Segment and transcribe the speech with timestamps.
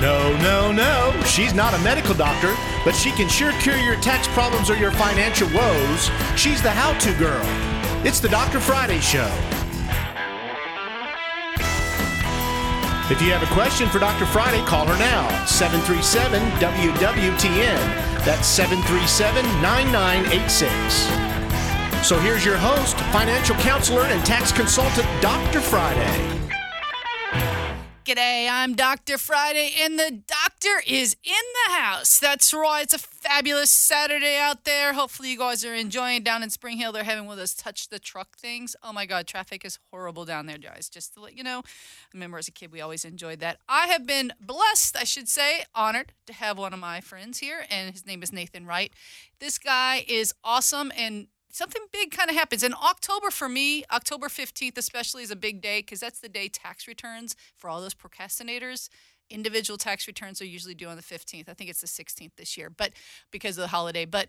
[0.00, 1.22] No, no, no.
[1.24, 4.92] She's not a medical doctor, but she can sure cure your tax problems or your
[4.92, 6.10] financial woes.
[6.36, 7.42] She's the how to girl.
[8.06, 8.60] It's the Dr.
[8.60, 9.28] Friday Show.
[13.10, 14.26] If you have a question for Dr.
[14.26, 15.44] Friday, call her now.
[15.46, 18.24] 737 WWTN.
[18.24, 22.06] That's 737 9986.
[22.06, 25.60] So here's your host, financial counselor, and tax consultant, Dr.
[25.60, 26.38] Friday.
[28.08, 29.18] G'day, I'm Dr.
[29.18, 31.32] Friday, and the doctor is in
[31.66, 32.18] the house.
[32.18, 34.94] That's right, it's a fabulous Saturday out there.
[34.94, 36.90] Hopefully, you guys are enjoying down in Spring Hill.
[36.90, 38.74] They're having one of those touch the truck things.
[38.82, 40.88] Oh my God, traffic is horrible down there, guys.
[40.88, 43.58] Just to let you know, I remember as a kid, we always enjoyed that.
[43.68, 47.66] I have been blessed, I should say, honored to have one of my friends here,
[47.70, 48.90] and his name is Nathan Wright.
[49.38, 52.62] This guy is awesome and something big kind of happens.
[52.62, 56.48] In October for me, October 15th especially is a big day because that's the day
[56.48, 58.88] tax returns for all those procrastinators.
[59.30, 61.48] Individual tax returns are usually due on the 15th.
[61.48, 62.92] I think it's the 16th this year, but
[63.30, 64.04] because of the holiday.
[64.04, 64.28] But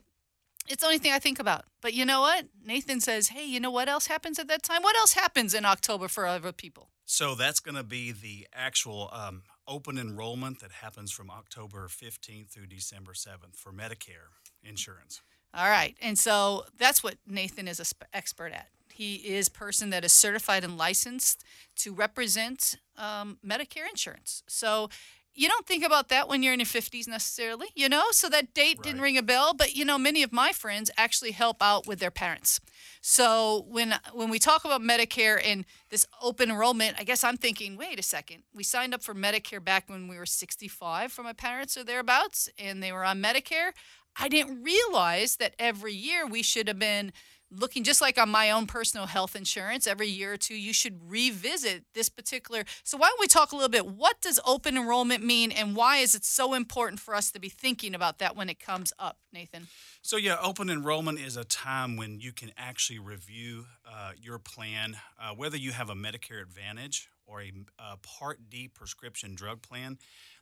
[0.67, 1.65] it's the only thing I think about.
[1.81, 2.45] But you know what?
[2.63, 4.83] Nathan says, hey, you know what else happens at that time?
[4.83, 6.89] What else happens in October for other people?
[7.05, 12.49] So that's going to be the actual um, open enrollment that happens from October 15th
[12.49, 14.29] through December 7th for Medicare
[14.63, 15.21] insurance.
[15.53, 15.95] All right.
[16.01, 18.67] And so that's what Nathan is an sp- expert at.
[18.93, 21.43] He is person that is certified and licensed
[21.77, 24.43] to represent um, Medicare insurance.
[24.47, 24.89] So
[25.33, 28.03] you don't think about that when you're in your 50s necessarily, you know?
[28.11, 31.31] So that date didn't ring a bell, but you know, many of my friends actually
[31.31, 32.59] help out with their parents.
[33.01, 37.77] So when when we talk about Medicare and this open enrollment, I guess I'm thinking,
[37.77, 38.43] wait a second.
[38.53, 42.49] We signed up for Medicare back when we were 65 for my parents or thereabouts
[42.57, 43.71] and they were on Medicare.
[44.17, 47.11] I didn't realize that every year we should have been
[47.51, 51.09] looking just like on my own personal health insurance every year or two you should
[51.09, 55.25] revisit this particular so why don't we talk a little bit what does open enrollment
[55.25, 58.49] mean and why is it so important for us to be thinking about that when
[58.49, 59.67] it comes up nathan
[60.01, 64.97] So, yeah, open enrollment is a time when you can actually review uh, your plan,
[65.19, 69.97] uh, whether you have a Medicare Advantage or a, a Part D prescription drug plan.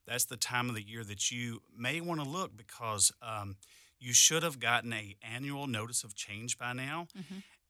[0.07, 3.57] That's the time of the year that you may want to look because um,
[3.99, 7.07] you should have gotten a annual notice of change by now.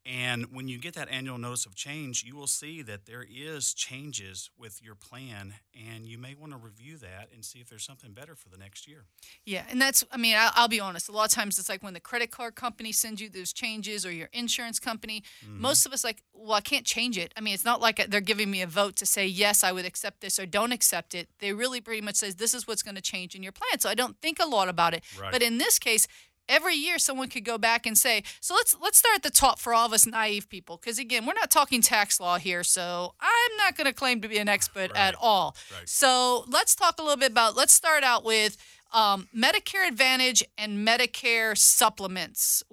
[0.08, 3.74] And when you get that annual notice of change, you will see that there is
[3.74, 7.84] changes with your plan, and you may want to review that and see if there's
[7.84, 9.04] something better for the next year.
[9.46, 11.10] Yeah, and that's, I mean, I'll, I'll be honest.
[11.10, 14.06] A lot of times it's like when the credit card company sends you those changes
[14.06, 15.60] or your insurance company, mm-hmm.
[15.60, 17.34] most of us like, well, I can't change it.
[17.36, 19.86] I mean, it's not like they're giving me a vote to say, yes, I would
[19.86, 21.28] accept this or don't accept it.
[21.40, 23.80] They really pretty much says, this is what's going to change in your plan.
[23.80, 25.04] So I don't think a lot about it.
[25.20, 25.34] Right.
[25.34, 26.08] But in this case,
[26.50, 29.60] every year someone could go back and say so let's let's start at the top
[29.60, 33.14] for all of us naive people because again we're not talking tax law here so
[33.20, 35.16] i'm not going to claim to be an expert at Right.
[35.22, 35.88] all Right.
[35.88, 38.58] so let's talk a little bit about let's start out with
[38.94, 42.64] um, medicare advantage and medicare supplements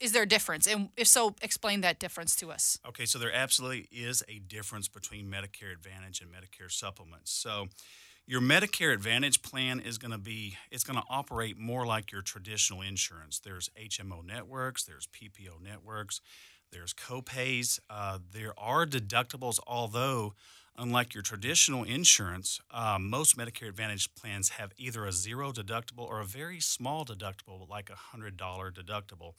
[0.00, 3.32] is there a difference and if so explain that difference to us Okay, so there
[3.32, 7.30] absolutely is a difference between Medicare Advantage and Medicare supplements.
[7.30, 7.68] So
[8.26, 12.22] your Medicare Advantage plan is going to be it's going to operate more like your
[12.22, 13.38] traditional insurance.
[13.38, 16.20] There's HMO networks, there's PPO networks,
[16.72, 19.58] there's copays, uh, there are deductibles.
[19.66, 20.34] Although,
[20.78, 26.20] unlike your traditional insurance, uh, most Medicare Advantage plans have either a zero deductible or
[26.20, 29.32] a very small deductible, like a hundred dollar deductible.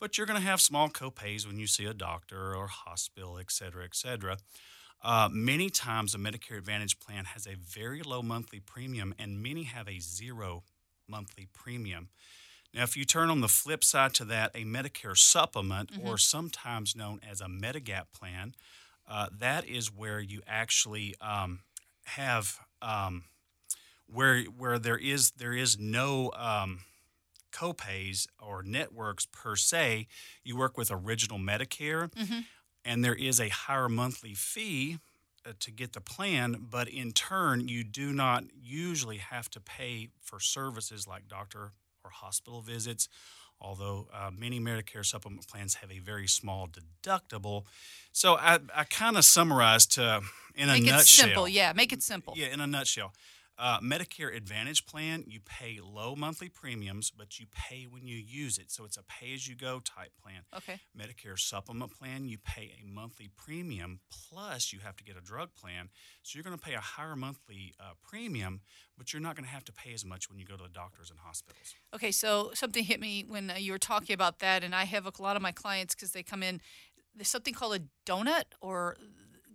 [0.00, 3.52] But you're going to have small copays when you see a doctor or hospital, et
[3.52, 4.38] cetera, et cetera.
[5.02, 9.64] Uh, many times, a Medicare Advantage plan has a very low monthly premium, and many
[9.64, 10.62] have a zero
[11.08, 12.08] monthly premium.
[12.72, 16.96] Now, if you turn on the flip side to that, a Medicare supplement, or sometimes
[16.96, 18.54] known as a Medigap plan,
[19.08, 21.60] uh, that is where you actually um,
[22.04, 23.24] have um,
[24.06, 26.80] where where there is there is no um,
[27.52, 30.06] copays or networks per se.
[30.44, 32.10] You work with Original Medicare,
[32.84, 34.98] and there is a higher monthly fee
[35.46, 40.08] uh, to get the plan, but in turn, you do not usually have to pay
[40.20, 41.72] for services like doctor
[42.04, 43.08] or hospital visits.
[43.60, 47.62] Although uh, many Medicare supplement plans have a very small deductible,
[48.12, 50.20] so I, I kind of summarized to
[50.56, 51.26] in a make it nutshell.
[51.26, 53.12] simple yeah make it simple Yeah, in a nutshell,
[53.58, 58.58] uh, Medicare Advantage plan, you pay low monthly premiums, but you pay when you use
[58.58, 58.70] it.
[58.70, 60.42] So it's a pay as you go type plan.
[60.56, 65.20] okay Medicare Supplement plan, you pay a monthly premium, plus you have to get a
[65.20, 65.90] drug plan.
[66.22, 68.60] So you're going to pay a higher monthly uh, premium,
[68.96, 70.68] but you're not going to have to pay as much when you go to the
[70.68, 71.74] doctors and hospitals.
[71.94, 75.06] Okay, so something hit me when uh, you were talking about that, and I have
[75.06, 76.60] a lot of my clients because they come in.
[77.14, 78.96] There's something called a donut or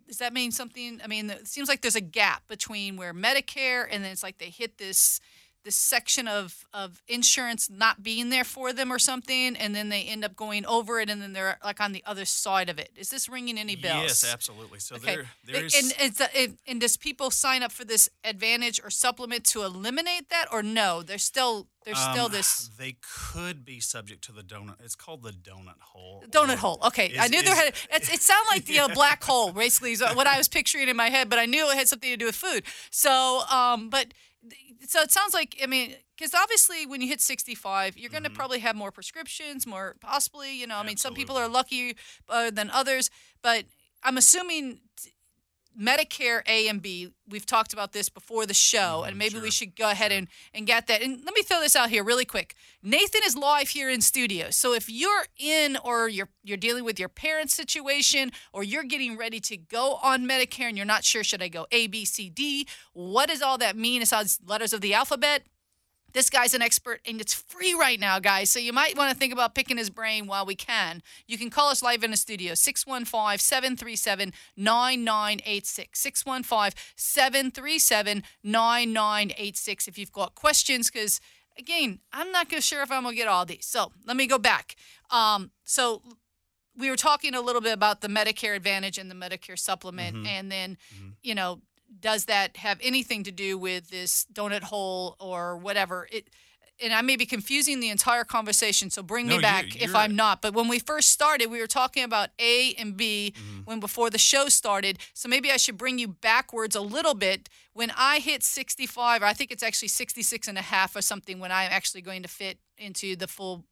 [0.08, 1.00] does that mean something?
[1.04, 4.38] I mean, it seems like there's a gap between where Medicare and then it's like
[4.38, 5.20] they hit this
[5.68, 10.04] this section of of insurance not being there for them or something, and then they
[10.04, 12.90] end up going over it, and then they're like on the other side of it.
[12.96, 14.04] Is this ringing any bells?
[14.04, 14.80] Yes, absolutely.
[14.80, 15.16] So Okay.
[15.18, 15.76] there, there is.
[15.76, 20.30] and, it's and, and does people sign up for this advantage or supplement to eliminate
[20.30, 21.04] that, or no?
[21.04, 22.96] There's still there's still um, this They
[23.34, 24.76] could be subject to the donut.
[24.82, 26.24] It's called the donut hole.
[26.30, 26.80] donut or- hole.
[26.88, 29.52] Okay, I is- knew there is- had it's, it sounded like the uh, black hole.
[29.52, 32.10] Basically, is what I was picturing in my head, but I knew it had something
[32.10, 32.64] to do with food.
[32.90, 34.14] So, um, but
[34.88, 38.30] so it sounds like I mean, because obviously when you hit 65, you're going to
[38.30, 40.60] probably have more prescriptions, more possibly.
[40.60, 41.96] You know, I mean, some people are lucky
[42.30, 43.10] uh, than others,
[43.42, 43.66] but
[44.04, 44.80] I'm assuming.
[45.80, 49.52] Medicare A and B, we've talked about this before the show, mm-hmm, and maybe we
[49.52, 51.02] should go ahead and, and get that.
[51.02, 52.56] And let me throw this out here really quick.
[52.82, 54.50] Nathan is live here in studio.
[54.50, 59.18] So if you're in or you're you're dealing with your parents' situation or you're getting
[59.18, 62.30] ready to go on Medicare and you're not sure should I go A, B, C,
[62.30, 64.02] D, what does all that mean?
[64.02, 65.44] It sounds letters of the alphabet.
[66.14, 68.50] This guy's an expert and it's free right now, guys.
[68.50, 71.02] So you might want to think about picking his brain while we can.
[71.28, 76.00] You can call us live in the studio, 615 737 9986.
[76.00, 81.20] 615 737 9986 if you've got questions, because
[81.58, 83.66] again, I'm not gonna sure if I'm going to get all these.
[83.66, 84.76] So let me go back.
[85.10, 86.02] Um, so
[86.78, 90.52] we were talking a little bit about the Medicare Advantage and the Medicare supplement, and
[90.52, 90.78] then,
[91.24, 91.62] you know,
[92.00, 96.08] does that have anything to do with this donut hole or whatever?
[96.12, 96.30] It,
[96.80, 99.82] and I may be confusing the entire conversation, so bring No, me you're- back if
[99.82, 100.42] you're- I'm not.
[100.42, 103.62] But when we first started, we were talking about A and B mm-hmm.
[103.62, 105.00] when before the show started.
[105.14, 107.50] So maybe I should bring you backwards a little bit.
[107.74, 111.40] When I hit 65, or I think it's actually 66 and a half or something,
[111.40, 113.66] when I'm actually going to fit into the full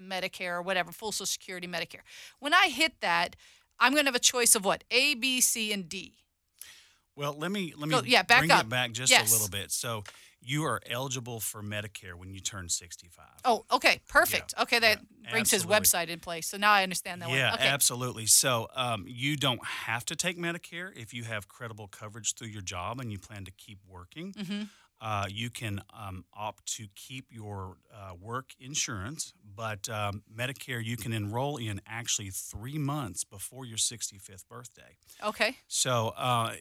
[0.00, 2.00] Medicare or whatever, full Social Security Medicare.
[2.38, 3.36] When I hit that,
[3.78, 4.84] I'm going to have a choice of what?
[4.90, 6.14] A, B, C, and D.
[7.16, 8.62] Well, let me let me yeah, back bring up.
[8.62, 9.30] it back just Yes.
[9.30, 9.72] a little bit.
[9.72, 10.04] So
[10.40, 13.24] you are eligible for Medicare when you turn 65.
[13.44, 14.54] Oh, okay, perfect.
[14.60, 16.46] okay, that yeah, brings his website in place.
[16.46, 17.58] So now I understand that yeah, one.
[17.58, 17.68] Okay.
[17.68, 18.26] absolutely.
[18.26, 22.62] So um, you don't have to take Medicare if you have credible coverage through your
[22.62, 24.34] job and you plan to keep working.
[24.34, 24.62] Mm-hmm.
[25.00, 30.96] Uh, you can um, opt to keep your uh, work insurance, but um, Medicare you
[30.96, 34.96] can enroll in actually three months before your 65th birthday.
[35.22, 35.56] Okay.
[35.66, 36.52] So, uh,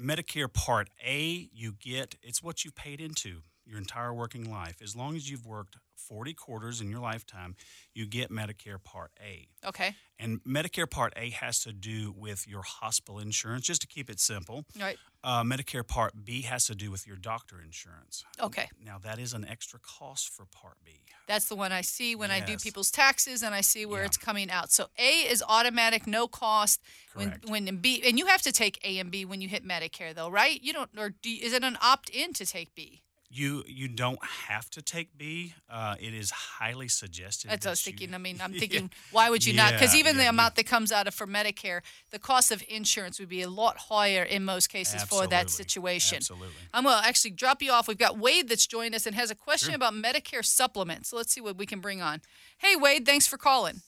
[0.00, 4.76] Medicare Part A, you get it's what you've paid into your entire working life.
[4.82, 7.56] As long as you've worked 40 quarters in your lifetime,
[7.94, 9.48] you get Medicare Part A.
[9.66, 9.94] Okay.
[10.18, 14.18] And Medicare Part A has to do with your hospital insurance, just to keep it
[14.18, 14.64] simple.
[14.80, 14.96] Right.
[15.22, 18.24] Uh, Medicare Part B has to do with your doctor insurance.
[18.40, 18.68] Okay.
[18.84, 21.02] Now, that is an extra cost for Part B.
[21.26, 24.06] That's the one I see when I do people's taxes and I see where Yeah.
[24.06, 24.72] it's coming out.
[24.72, 26.80] So A is automatic, no cost.
[27.12, 27.44] Correct.
[27.48, 30.14] When when B and you have to take A and B when you hit Medicare
[30.14, 30.62] though, right?
[30.62, 33.02] You don't or do, is it an opt in to take B?
[33.30, 35.52] You you don't have to take B.
[35.68, 37.50] Uh, it is highly suggested.
[37.50, 38.14] That's what I was that you- thinking.
[38.14, 38.60] I mean, I'm Yeah.
[38.60, 39.74] thinking, why would you not?
[39.74, 42.64] Because even the yeah, you- amount that comes out of for Medicare, the cost of
[42.68, 46.16] insurance would be a lot higher in most cases for that situation.
[46.16, 46.54] Absolutely.
[46.72, 47.86] I'm going to actually drop you off.
[47.86, 51.10] We've got Wade that's joined us and has a question about Medicare supplements.
[51.10, 52.22] So let's see what we can bring on.
[52.56, 53.82] Hey, Wade, thanks for calling.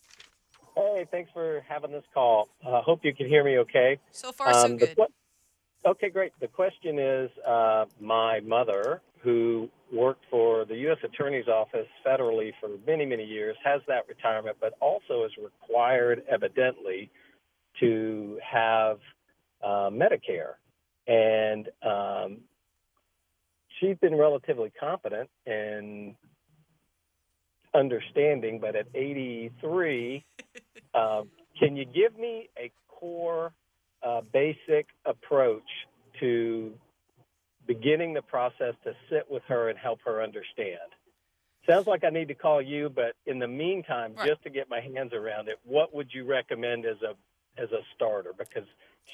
[0.76, 2.48] Hey, thanks for having this call.
[2.66, 3.98] I hope you can hear me okay.
[4.12, 4.96] So far, so Um, the good.
[4.96, 5.06] que-
[5.86, 6.32] okay, great.
[6.40, 10.98] The question is uh, my mother, who worked for the U.S.
[11.05, 17.10] Attorney's Office federally for many, many years, has that retirement, but also is required, evidently,
[17.81, 18.98] to have
[19.62, 20.55] uh, Medicare.
[21.06, 22.39] And um,
[23.79, 26.17] she's been relatively competent in
[27.74, 30.24] understanding, but at 83,
[30.94, 31.22] uh,
[31.58, 33.53] can you give me a core,
[34.03, 35.62] uh, basic approach
[36.20, 36.72] to
[37.74, 40.91] beginning the process to sit with her and help her understand?
[41.69, 44.29] Sounds like I need to call you, but in the meantime, Right.
[44.29, 47.15] just to get my hands around it, what would you recommend as a
[47.56, 48.32] as a starter?
[48.32, 48.67] Because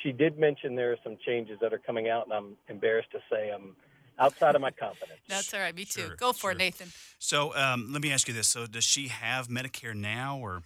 [0.02, 3.20] she did mention there are some changes that are coming out, and I'm embarrassed to
[3.30, 3.76] say I'm
[4.18, 5.20] outside of my confidence.
[5.28, 5.74] That's all right.
[5.74, 6.00] Me too.
[6.02, 6.58] Sure, Go for it.
[6.58, 6.88] Nathan.
[7.18, 10.62] So um, let me ask you this: So does she have Medicare now, or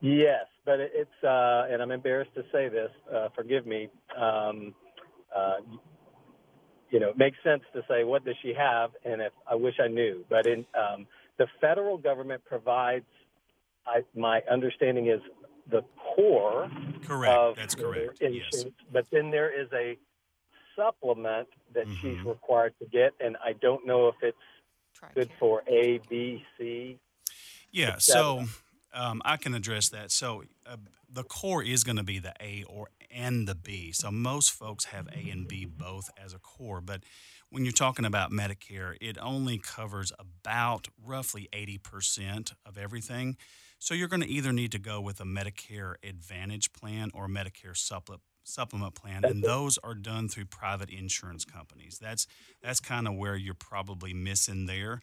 [0.00, 2.90] Yes, but it's uh, and I'm embarrassed to say this.
[3.12, 3.88] Uh, forgive me.
[4.16, 4.74] Um,
[5.36, 5.58] uh,
[6.90, 9.74] you know, it makes sense to say what does she have, and if I wish
[9.82, 10.24] I knew.
[10.28, 11.06] But in um,
[11.38, 13.04] the federal government provides,
[13.86, 15.20] I, my understanding is
[15.70, 15.82] the
[16.14, 16.70] core
[17.02, 17.34] correct?
[17.34, 18.20] of That's correct.
[18.20, 18.64] insurance, Yes.
[18.92, 19.98] but then there is a
[20.76, 22.24] supplement that she's Mhm.
[22.26, 24.36] required to get, and I don't know if it's
[24.94, 26.98] Try good for A, B, C.
[27.70, 27.98] Yeah.
[27.98, 28.44] So
[28.92, 30.10] um, I can address that.
[30.10, 30.76] So uh,
[31.08, 33.92] the core is going to be the A or and the B.
[33.92, 37.02] So most folks have A and B both as a core, but
[37.50, 43.36] when you're talking about Medicare, it only covers about roughly 80% of everything.
[43.78, 47.28] So you're going to either need to go with a Medicare Advantage plan or a
[47.28, 52.26] Medicare supplement supplement plan and those are done through private insurance companies that's
[52.62, 55.02] that's kind of where you're probably missing there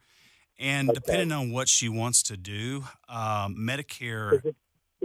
[0.58, 4.42] and depending on what she wants to do um, medicare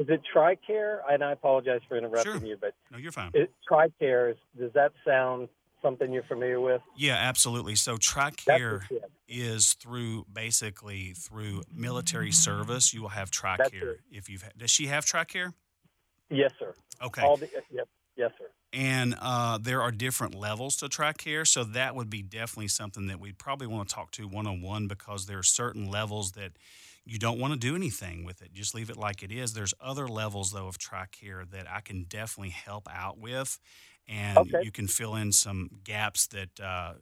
[0.00, 0.98] is it tricare?
[1.08, 2.46] And i apologize for interrupting sure.
[2.46, 3.30] you but no you're fine.
[3.34, 5.48] it, tricare does that sound
[5.82, 6.80] something you're familiar with?
[6.96, 7.74] Yeah absolutely.
[7.74, 8.82] So tricare
[9.28, 9.74] is.
[9.74, 12.92] through basically through military service.
[12.94, 15.52] You will have tricare if you've does she have tricare?
[16.30, 16.74] Yes sir.
[17.02, 17.22] Okay.
[17.22, 17.88] All the, yep.
[18.16, 18.46] Yes, sir.
[18.72, 23.18] And uh, there are different levels to TRICARE, so that would be definitely something that
[23.18, 26.52] we'd probably want to talk to one on one because there are certain levels that
[27.04, 28.52] you don't want to do anything with it.
[28.52, 29.52] Just leave it like it is.
[29.52, 33.58] There's other levels though of TRICARE that I can definitely help out with,
[34.08, 34.60] and okay.
[34.62, 36.94] you can fill in some gaps that uh,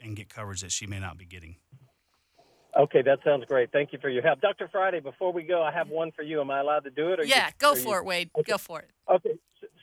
[0.00, 1.56] and get coverage that she may not be getting.
[2.76, 3.70] Okay, that sounds great.
[3.70, 4.68] Thank you for your help, Dr.
[4.70, 4.98] Friday.
[4.98, 6.40] Before we go, I have one for you.
[6.40, 7.20] Am I allowed to do it?
[7.26, 7.98] yeah, you, go for you...
[7.98, 8.30] it, Wade.
[8.36, 8.50] Okay.
[8.50, 8.90] Go for it.
[9.08, 9.38] Okay,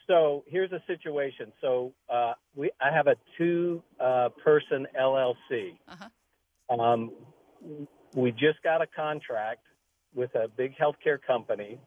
[0.06, 1.52] so here's a situation.
[1.62, 5.78] So uh, we, I have a two-person uh, LLC.
[5.88, 6.74] Uh-huh.
[6.80, 7.12] Um,
[8.14, 9.60] we just got a contract
[10.14, 11.78] with a big healthcare company,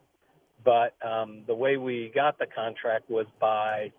[0.63, 3.91] but um, the way we got the contract was by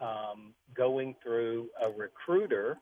[0.00, 2.78] um, going through a recruiter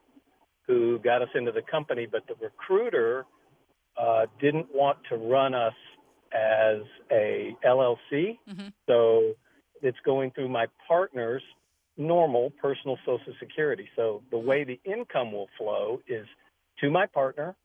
[0.67, 3.25] who got us into the company, but the recruiter
[3.97, 5.75] uh, didn't want to run us
[6.33, 8.39] as a LLC.
[8.49, 8.69] Mm-hmm.
[8.87, 9.33] So
[9.83, 11.43] it's going through my partner's
[11.97, 13.89] normal personal social security.
[13.97, 16.27] So the way the income will flow is
[16.81, 17.57] to my partner,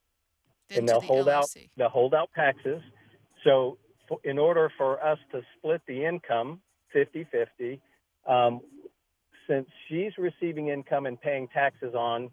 [0.70, 1.32] and they'll the hold LLC.
[1.32, 2.82] out they'll hold out taxes.
[3.44, 3.78] So
[4.08, 6.62] for, in order for us to split the income
[6.96, 7.80] 50-50,
[8.28, 8.62] um,
[9.48, 12.30] since she's receiving income and paying taxes on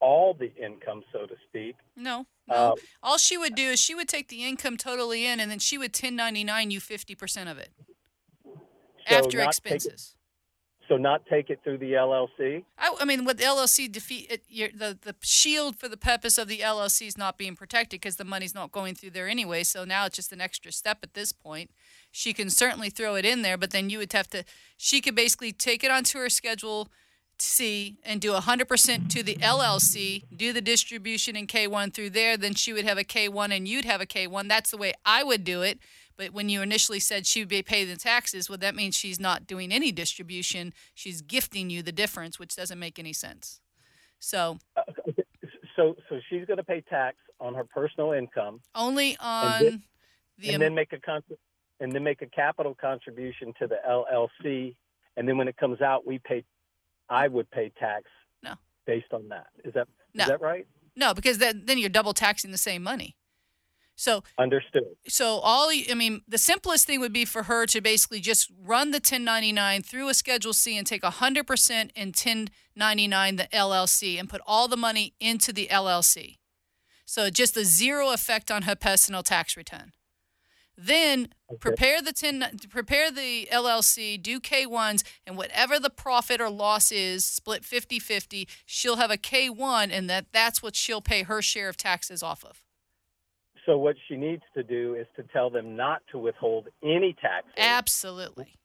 [0.00, 1.76] all the income, so to speak.
[1.96, 2.54] No, no.
[2.54, 5.58] Uh, all she would do is she would take the income totally in, and then
[5.58, 7.70] she would 1099 you 50% of it.
[9.08, 10.16] So after expenses.
[10.90, 12.64] So not take it through the LLC.
[12.76, 16.48] I, I mean, with the LLC defeat it, the the shield for the purpose of
[16.48, 19.62] the LLC is not being protected because the money's not going through there anyway.
[19.62, 21.70] So now it's just an extra step at this point.
[22.10, 24.42] She can certainly throw it in there, but then you would have to.
[24.76, 26.88] She could basically take it onto her schedule.
[27.38, 32.52] C and do 100% to the LLC, do the distribution in K1 through there, then
[32.54, 34.46] she would have a K1 and you'd have a K1.
[34.46, 35.78] That's the way I would do it.
[36.20, 39.18] But when you initially said she would be paying the taxes, well, that means she's
[39.18, 40.74] not doing any distribution.
[40.92, 43.62] She's gifting you the difference, which doesn't make any sense.
[44.18, 44.82] So, uh,
[45.76, 49.82] so, so she's going to pay tax on her personal income only on and then,
[50.36, 51.22] the and then make a con-
[51.80, 54.76] and then make a capital contribution to the LLC,
[55.16, 56.44] and then when it comes out, we pay.
[57.08, 58.04] I would pay tax.
[58.42, 58.56] No.
[58.84, 60.24] Based on that, is that no.
[60.24, 60.66] is that right?
[60.94, 63.16] No, because that, then you're double taxing the same money.
[64.00, 64.84] So understood.
[65.08, 68.92] So all I mean, the simplest thing would be for her to basically just run
[68.92, 74.40] the 1099 through a Schedule C and take 100% in 1099 the LLC and put
[74.46, 76.38] all the money into the LLC.
[77.04, 79.92] So just a zero effect on her personal tax return.
[80.78, 81.58] Then okay.
[81.60, 87.26] prepare the 10 prepare the LLC, do K1s and whatever the profit or loss is,
[87.26, 91.76] split 50/50, she'll have a K1 and that that's what she'll pay her share of
[91.76, 92.62] taxes off of.
[93.66, 97.52] So what she needs to do is to tell them not to withhold any taxes.
[97.56, 98.56] Absolutely.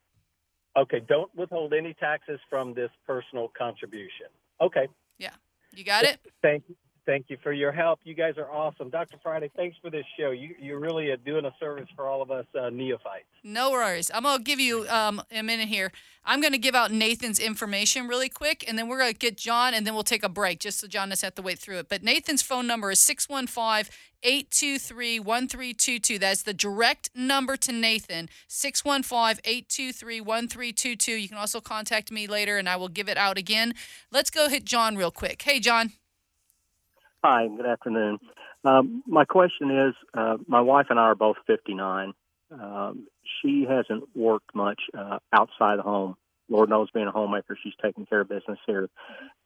[0.78, 4.28] Okay, don't withhold any taxes from this personal contribution.
[4.62, 4.88] Okay.
[5.18, 5.32] Yeah.
[5.74, 6.20] You got it?
[6.42, 6.76] Thank you.
[7.06, 8.00] Thank you for your help.
[8.04, 8.90] You guys are awesome.
[8.90, 9.18] Dr.
[9.22, 10.32] Friday, thanks for this show.
[10.32, 13.26] You, you're really doing a service for all of us uh, neophytes.
[13.44, 14.10] No worries.
[14.14, 15.92] I'm going to give you um, a minute here.
[16.26, 19.38] I'm going to give out Nathan's information really quick, and then we're going to get
[19.38, 21.78] John, and then we'll take a break just so John doesn't have to wait through
[21.78, 21.90] it.
[21.90, 23.94] But Nathan's phone number is 615
[24.24, 26.18] 823 1322.
[26.18, 31.12] That's the direct number to Nathan, 615 823 1322.
[31.12, 33.76] You can also contact me later, and I will give it out again.
[34.12, 35.44] Let's go hit John real quick.
[35.44, 35.92] Hey, John.
[37.28, 38.20] Hi, good afternoon.
[38.64, 42.14] Um, my question is uh, my wife and I are both 59.
[42.52, 43.08] Um,
[43.42, 46.18] she hasn't worked much uh, outside the home.
[46.50, 48.90] Lord knows, being a homemaker, she's taking care of business here.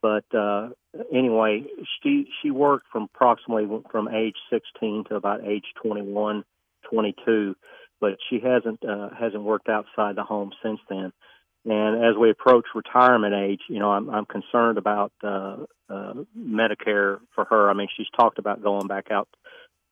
[0.02, 0.68] But uh,
[1.10, 1.64] anyway,
[2.02, 6.44] she she worked from approximately from age 16 to about age 21,
[6.90, 7.56] 22,
[7.98, 11.14] but she hasn't uh, hasn't worked outside the home since then.
[11.64, 15.56] And as we approach retirement age, you know, I'm, I'm concerned about uh,
[15.90, 17.68] uh, Medicare for her.
[17.68, 19.28] I mean, she's talked about going back out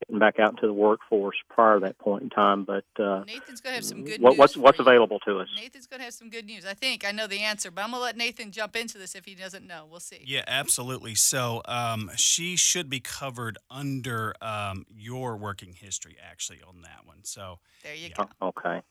[0.07, 2.65] getting back out into the workforce prior to that point in time.
[2.65, 4.39] But uh, Nathan's gonna have some good what, news.
[4.39, 5.49] what's what's available to us?
[5.57, 6.65] Nathan's gonna have some good news.
[6.65, 9.25] I think I know the answer, but I'm gonna let Nathan jump into this if
[9.25, 9.87] he doesn't know.
[9.91, 10.23] We'll see.
[10.25, 11.15] Yeah, absolutely.
[11.15, 17.25] So um, she should be covered under um, your working history, actually, on that one.
[17.25, 18.17] So There you Yeah.
[18.17, 18.29] go.
[18.41, 18.83] Oh, okay.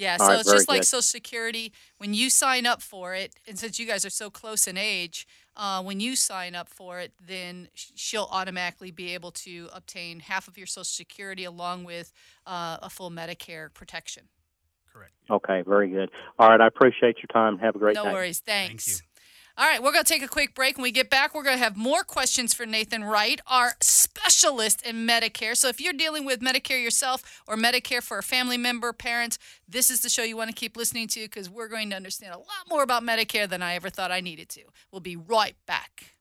[0.00, 0.84] Yeah, All so right, it's just very like.
[0.84, 1.74] Social Security.
[1.98, 5.26] When you sign up for it, and since you guys are so close in age,
[5.56, 10.48] uh, when you sign up for it, then she'll automatically be able to obtain half
[10.48, 12.14] of your Social Security along with
[12.46, 14.28] uh, a full Medicare protection.
[14.90, 15.12] correct.
[15.28, 15.62] Okay.
[15.66, 16.10] Very good.
[16.38, 16.60] All right.
[16.62, 17.58] I appreciate your time.
[17.58, 18.08] Have a great no day.
[18.08, 18.40] No worries.
[18.40, 18.88] Thank Thanks.
[18.88, 19.09] you.
[19.60, 20.78] All right, we're going to take a quick break.
[20.78, 24.80] When we get back, we're going to have more questions for Nathan Wright, our specialist
[24.86, 25.54] in Medicare.
[25.54, 29.38] So if you're dealing with Medicare yourself or Medicare for a family member, parents,
[29.68, 32.32] this is the show you want to keep listening to because we're going to understand
[32.32, 34.62] a lot more about Medicare than I ever thought I needed to.
[34.90, 36.14] We'll be right back.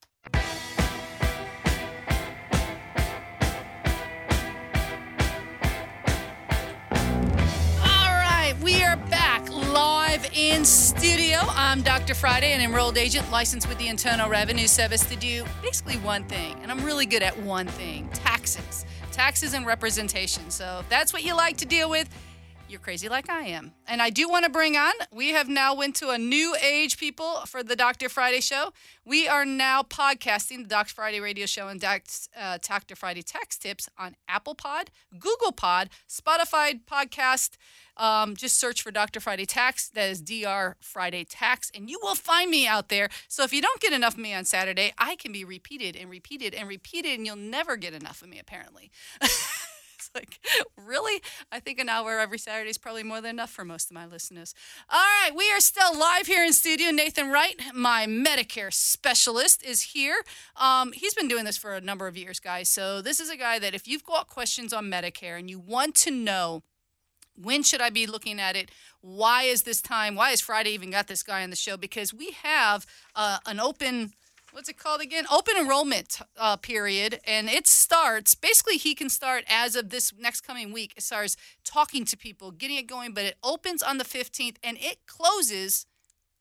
[10.21, 11.37] Live in studio.
[11.49, 12.13] I'm Dr.
[12.13, 16.57] Friday, an enrolled agent licensed with the Internal Revenue Service to do basically one thing,
[16.61, 18.85] and I'm really good at one thing taxes.
[19.11, 20.49] Taxes and representation.
[20.49, 22.09] So if that's what you like to deal with,
[22.69, 23.73] you're crazy like I am.
[23.87, 26.97] And I do want to bring on, we have now went to a new age
[26.97, 28.09] people for the Dr.
[28.09, 28.73] Friday show.
[29.03, 30.93] We are now podcasting the Dr.
[30.93, 32.03] Friday radio show and Doc-
[32.37, 32.95] uh, Dr.
[32.95, 37.57] Friday text tips on Apple Pod, Google Pod, Spotify podcast.
[37.97, 39.19] Um, just search for Dr.
[39.19, 39.89] Friday Tax.
[39.89, 40.77] That is Dr.
[40.79, 43.09] Friday Tax, and you will find me out there.
[43.27, 46.09] So if you don't get enough of me on Saturday, I can be repeated and
[46.09, 48.91] repeated and repeated, and you'll never get enough of me, apparently.
[50.15, 50.39] Like,
[50.75, 51.21] really?
[51.51, 54.07] I think an hour every Saturday is probably more than enough for most of my
[54.07, 54.55] listeners.
[54.89, 56.89] All right, we are still live here in studio.
[56.89, 60.23] Nathan Wright, my Medicare specialist, is here.
[60.55, 62.69] Um, he's been doing this for a number of years, guys.
[62.69, 65.95] So this is a guy that if you've got questions on Medicare and you want
[65.97, 66.63] to know
[67.41, 68.71] when should I be looking at it?
[69.01, 70.15] Why is this time?
[70.15, 71.77] Why has Friday even got this guy on the show?
[71.77, 72.85] Because we have
[73.15, 74.13] uh, an open,
[74.51, 75.25] what's it called again?
[75.31, 78.35] Open enrollment uh, period, and it starts.
[78.35, 82.17] Basically, he can start as of this next coming week as far as talking to
[82.17, 83.13] people, getting it going.
[83.13, 85.85] But it opens on the 15th and it closes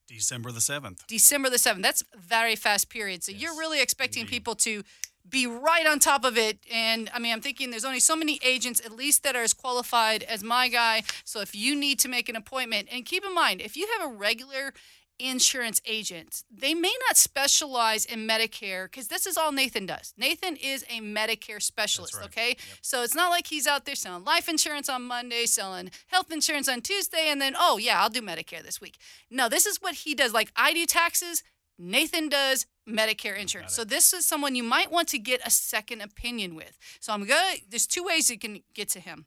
[0.07, 1.07] December the 7th.
[1.07, 1.83] December the 7th.
[1.83, 3.23] That's very fast period.
[3.23, 4.33] So you're really expecting indeed.
[4.33, 4.83] people to
[5.29, 6.59] be right on top of it.
[6.73, 9.53] And I mean, I'm thinking there's only so many agents, at least that are as
[9.53, 11.03] qualified as my guy.
[11.25, 14.11] So if you need to make an appointment, and keep in mind, if you have
[14.11, 14.73] a regular
[15.19, 20.15] insurance agent, they may not specialize in Medicare because this is all Nathan does.
[20.17, 22.27] Nathan is a Medicare specialist, right.
[22.27, 22.57] okay?
[22.83, 26.69] So it's not like he's out there selling life insurance on Monday, selling health insurance
[26.69, 28.99] on Tuesday, and then, oh, yeah, I'll do Medicare this week.
[29.31, 30.33] No, this is what he does.
[30.33, 31.43] Like I do taxes,
[31.79, 33.75] Nathan does Medicare insurance.
[33.75, 36.77] So this is someone you might want to get a second opinion with.
[37.01, 37.57] So I'm gonna.
[37.69, 39.27] There's two ways you can get to him.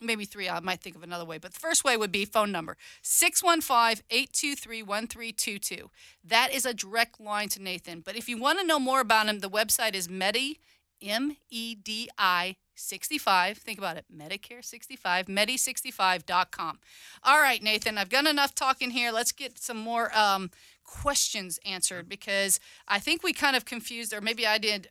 [0.00, 0.48] Maybe three.
[0.48, 1.38] I might think of another way.
[1.38, 5.88] But the first way would be phone number 615-823-1322.
[6.24, 8.00] That is a direct line to Nathan.
[8.00, 10.58] But if you want to know more about him, the website is Medi,
[11.00, 13.58] M E D I 65.
[13.58, 14.04] Think about it.
[14.14, 16.78] Medicare 65, Medi65.com.
[17.22, 19.12] All right, Nathan, I've done enough talking here.
[19.12, 20.50] Let's get some more um,
[20.84, 24.88] questions answered because I think we kind of confused, or maybe I did,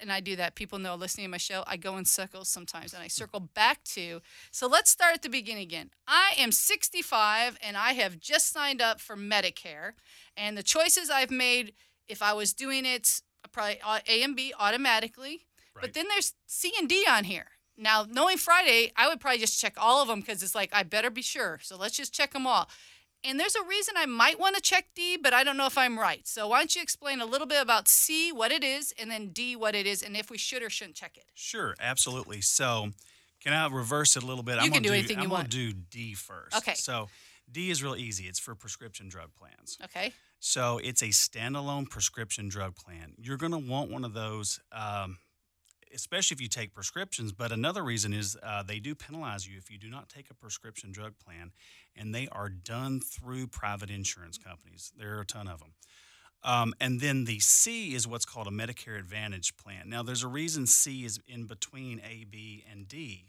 [0.00, 0.54] and I do that.
[0.54, 3.84] People know listening to my show, I go in circles sometimes and I circle back
[3.84, 4.20] to.
[4.50, 5.90] So let's start at the beginning again.
[6.06, 9.92] I am 65 and I have just signed up for Medicare.
[10.36, 11.74] And the choices I've made,
[12.08, 13.20] if I was doing it
[13.52, 15.46] probably uh, A and B automatically,
[15.80, 17.46] but then there's C and D on here.
[17.76, 20.84] Now, knowing Friday, I would probably just check all of them because it's like, I
[20.84, 21.58] better be sure.
[21.62, 22.68] So let's just check them all.
[23.24, 25.78] And there's a reason I might want to check D, but I don't know if
[25.78, 26.26] I'm right.
[26.28, 29.28] So why don't you explain a little bit about C, what it is, and then
[29.28, 31.24] D, what it is, and if we should or shouldn't check it?
[31.34, 32.42] Sure, absolutely.
[32.42, 32.90] So,
[33.42, 34.56] can I reverse it a little bit?
[34.56, 35.50] You I'm can gonna do anything you I'm want.
[35.50, 36.56] gonna do D first.
[36.56, 36.74] Okay.
[36.74, 37.08] So,
[37.50, 38.24] D is real easy.
[38.24, 39.78] It's for prescription drug plans.
[39.84, 40.12] Okay.
[40.40, 43.14] So it's a standalone prescription drug plan.
[43.18, 45.16] You're going to want one of those, um,
[45.94, 47.32] especially if you take prescriptions.
[47.32, 50.34] But another reason is uh, they do penalize you if you do not take a
[50.34, 51.52] prescription drug plan,
[51.96, 54.92] and they are done through private insurance companies.
[54.98, 55.72] There are a ton of them.
[56.44, 59.88] Um, and then the C is what's called a Medicare Advantage plan.
[59.88, 63.28] Now, there's a reason C is in between A, B, and D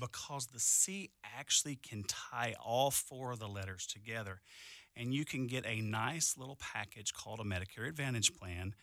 [0.00, 4.40] because the C actually can tie all four of the letters together.
[4.96, 8.74] And you can get a nice little package called a Medicare Advantage plan.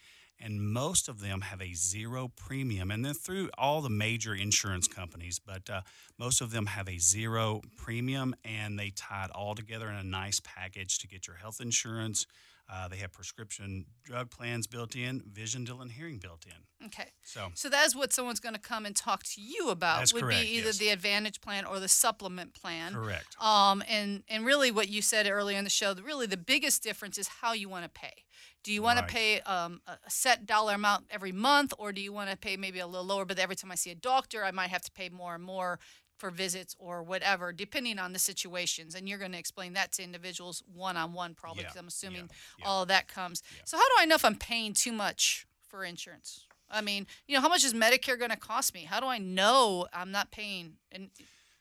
[0.43, 2.91] And most of them have a zero premium.
[2.91, 5.82] And they're through all the major insurance companies, but uh,
[6.17, 10.04] most of them have a zero premium and they tie it all together in a
[10.04, 12.25] nice package to get your health insurance,
[12.74, 16.86] Uh, they have prescription drug plans built in, vision, and hearing built in.
[16.88, 17.10] Okay.
[17.22, 20.00] So So that is what someone's going to come and talk to you about.
[20.00, 20.78] That's would correct, be either yes.
[20.78, 22.94] the Advantage plan or the supplement plan.
[22.94, 23.36] correct.
[23.42, 27.18] Um, and and really, what you said earlier in the show, really the biggest difference
[27.18, 28.24] is how you want to pay.
[28.64, 29.08] Do you want Right.
[29.10, 32.38] to pay um, a a set dollar amount every month, or do you want to
[32.38, 33.26] pay maybe a little lower?
[33.26, 35.80] But every time I see a doctor, I might have to pay more and more
[36.22, 38.94] for visits or whatever, depending on the situations.
[38.94, 41.88] And you're going to explain that to individuals one on one, probably, Yeah, because I'm
[41.88, 42.66] assuming yeah, yeah.
[42.68, 43.42] all of that comes.
[43.56, 43.64] Yeah.
[43.66, 46.46] So how do I know if I'm paying too much for insurance?
[46.70, 48.82] I mean, you know, how much is Medicare going to cost me?
[48.84, 50.74] How do I know I'm not paying?
[50.92, 51.10] And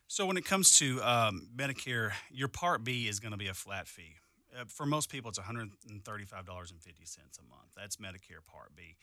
[0.09, 3.55] So when it comes to um, Medicare, your Part B is going to be a
[3.55, 4.17] flat fee.
[4.55, 6.45] Uh, for most people, it's $135.50 a
[7.49, 7.71] month.
[7.77, 8.97] That's Medicare Part B.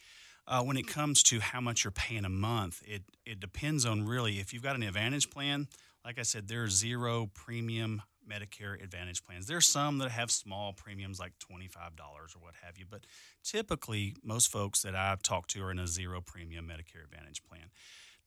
[0.47, 4.05] Uh, when it comes to how much you're paying a month, it, it depends on
[4.05, 5.67] really if you've got an Advantage plan.
[6.05, 9.47] Like I said, there are zero premium Medicare Advantage plans.
[9.47, 13.05] There are some that have small premiums like $25 or what have you, but
[13.43, 17.69] typically most folks that I've talked to are in a zero premium Medicare Advantage plan.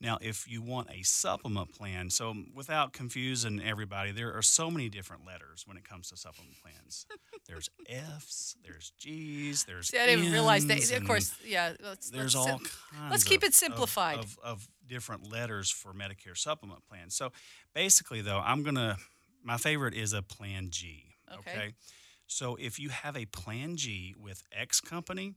[0.02, 4.70] Now, if you want a supplement plan, so um, without confusing everybody, there are so
[4.70, 7.04] many different letters when it comes to supplement plans.
[7.46, 10.90] There's F's, there's G's, there's see, I didn't even realize that.
[10.92, 11.74] Of course, yeah.
[11.84, 13.10] Let's, there's let's all sim- kinds.
[13.10, 14.18] let's keep of- it simplified.
[14.20, 17.14] of, of, of different letters for Medicare supplement plans.
[17.14, 17.32] So
[17.74, 18.96] basically, though, I'm gonna.
[19.42, 21.04] My favorite is a Plan G.
[21.38, 21.74] Okay.
[22.26, 25.34] So if you have a Plan G with X company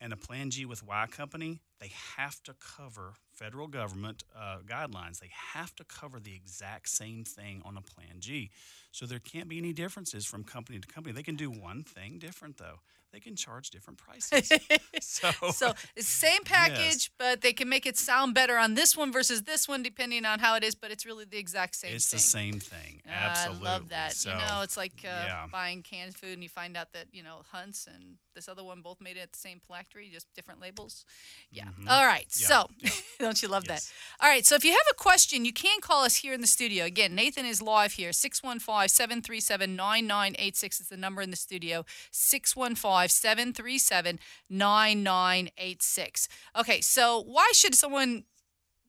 [0.00, 5.18] and a Plan G with Y company, they have to cover federal government uh, guidelines.
[5.18, 8.50] They have to cover the exact same thing on a Plan G.
[8.92, 11.14] So there can't be any differences from company to company.
[11.14, 12.80] They can do one thing different, though.
[13.12, 14.50] They can charge different prices.
[15.00, 18.96] so, so it's the same package, but they can make it sound better on this
[18.96, 20.74] one versus this one, depending on how it is.
[20.74, 21.88] But it's really the exact same.
[21.88, 21.96] Thing.
[21.96, 22.16] It's thing.
[22.16, 23.02] the same thing.
[23.06, 23.66] Absolutely.
[23.66, 24.12] I love that.
[24.14, 25.46] So, you know, it's like uh, yeah.
[25.52, 28.80] buying canned food and you find out that, you know, Hunt's and this other one
[28.80, 31.04] both made it at the same factory, just different labels.
[31.50, 31.68] Yeah.
[31.88, 32.28] All right.
[32.28, 32.42] Mm-hmm.
[32.52, 32.90] Yeah, So, yeah.
[33.18, 33.86] don't you love Yes.
[34.18, 34.24] that?
[34.24, 34.44] All right.
[34.46, 36.84] So, if you have a question, you can call us here in the studio.
[36.84, 38.12] Again, Nathan is live here.
[38.12, 41.84] 615 737 9986 is the number in the studio.
[42.10, 44.18] 615 737
[44.50, 46.28] 9986.
[46.58, 46.80] Okay.
[46.80, 48.24] So, why should someone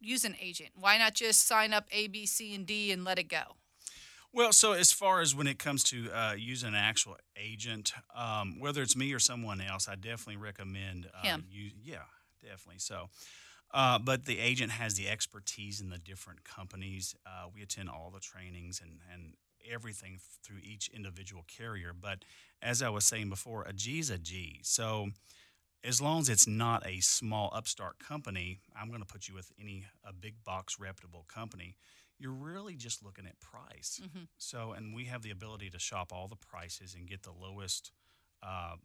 [0.02, 0.70] use an agent?
[0.76, 3.56] Why not just sign up A, B, C, and D and let it go?
[4.36, 8.60] Well, so as far as when it comes to uh, using an actual agent, um,
[8.60, 11.46] whether it's me or someone else, I definitely recommend uh, Him.
[11.52, 11.98] You, yeah,
[12.44, 12.80] definitely.
[12.80, 13.10] So,
[13.74, 17.16] uh, but the agent has the expertise in the different companies.
[17.26, 19.34] Uh, we attend all the trainings and and
[19.72, 21.94] everything through each individual carrier.
[21.94, 22.26] But
[22.62, 24.60] as I was saying before, a G is a G.
[24.64, 25.10] So.
[25.86, 29.52] As long as it's not a small upstart company, I'm going to put you with
[29.60, 31.76] any a big box reputable company.
[32.18, 34.00] You're really just looking at price.
[34.02, 34.30] Mhm.
[34.38, 37.92] So, and we have the ability to shop all the prices and get the lowest
[38.42, 38.78] uh,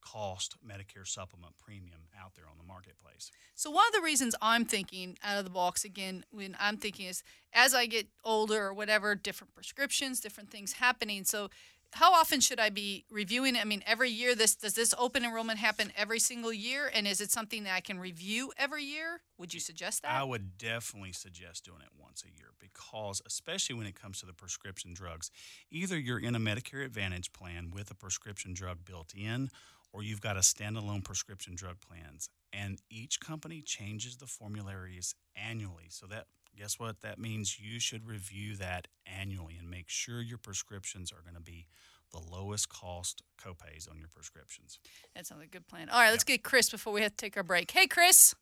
[0.00, 3.30] cost Medicare supplement premium out there on the marketplace.
[3.54, 7.06] So one of the reasons I'm thinking out of the box again, when I'm thinking
[7.06, 11.24] is as I get older or whatever, different prescriptions, different things happening.
[11.24, 11.50] So
[11.92, 13.56] how often should I be reviewing?
[13.56, 14.34] I mean, every year.
[14.34, 17.80] This does this open enrollment happen every single year, and is it something that I
[17.80, 19.22] can review every year?
[19.38, 20.10] Would you suggest that?
[20.10, 24.26] I would definitely suggest doing it once a year because, especially when it comes to
[24.26, 25.30] the prescription drugs,
[25.70, 29.50] either you're in a Medicare Advantage plan with a prescription drug built in,
[29.96, 32.28] or you've got a standalone prescription drug plans.
[32.52, 35.86] And each company changes the formularies annually.
[35.88, 37.00] So that guess what?
[37.00, 41.40] That means you should review that annually and make sure your prescriptions are going to
[41.40, 41.66] be
[42.12, 44.78] the lowest cost copays on your prescriptions.
[45.14, 45.88] that sounds like a good plan.
[45.88, 47.70] All right, let's get Chris before we have to take our break.
[47.70, 48.34] Hey, Chris,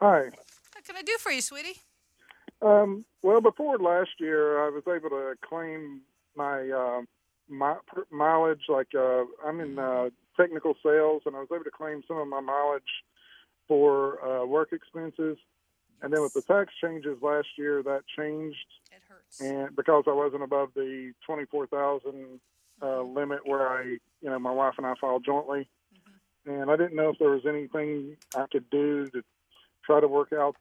[0.00, 0.22] Hi.
[0.74, 1.80] what can I do for you, sweetie?
[2.62, 6.02] Um, well, before last year, I was able to claim
[6.36, 7.02] my uh,
[7.58, 8.62] per- mileage.
[8.68, 12.28] Like uh, I'm in uh, technical sales, and I was able to claim some of
[12.28, 12.82] my mileage
[13.68, 15.36] for uh, work expenses.
[16.02, 18.56] And then with the tax changes last year, that changed,
[18.90, 19.40] It hurts.
[19.40, 22.40] and because I wasn't above the twenty-four thousand
[22.80, 25.68] uh, limit, where I, you know, my wife and I filed jointly,
[26.46, 29.22] and I didn't know if there was anything I could do to
[29.84, 30.56] try to work out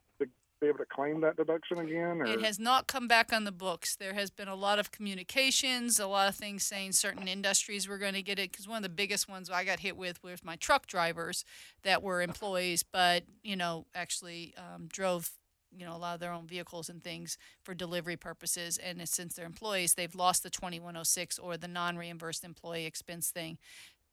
[0.60, 2.22] be able to claim that deduction again.
[2.22, 3.96] Or It has not come back on the books.
[3.96, 7.98] There has been a lot of communications, a lot of things saying certain industries were
[7.98, 8.52] going to get it.
[8.52, 11.46] Because one of the biggest ones I got hit with was my truck drivers
[11.84, 15.32] that were employees, but you know actually um, drove
[15.76, 18.78] you know a lot of their own vehicles and things for delivery purposes.
[18.78, 23.58] And since they're employees, they've lost the 2106 or the non-reimbursed employee expense thing.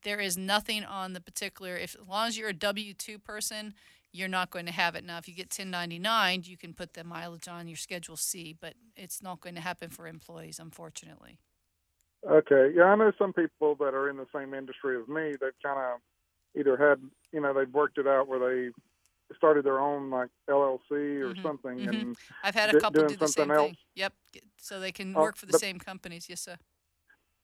[0.03, 1.77] There is nothing on the particular.
[1.77, 3.75] If as long as you're a W two person,
[4.17, 5.05] you're not going to have it.
[5.05, 8.75] Now, if you get 1099, you can put the mileage on your Schedule C, but
[8.97, 11.39] it's not going to happen for employees, unfortunately.
[12.29, 15.53] Okay, yeah, I know some people that are in the same industry as me that
[15.63, 16.01] kind of
[16.59, 16.99] either had,
[17.33, 18.71] you know, they've worked it out where they
[19.37, 21.89] started their own like LLC or Mhm, something, mhm.
[21.89, 23.67] and I've had a couple doing do the same else.
[23.67, 23.77] thing.
[23.95, 24.15] Yep.
[24.57, 26.29] So they can Oh, work for the but- same companies.
[26.29, 26.57] Yes, sir.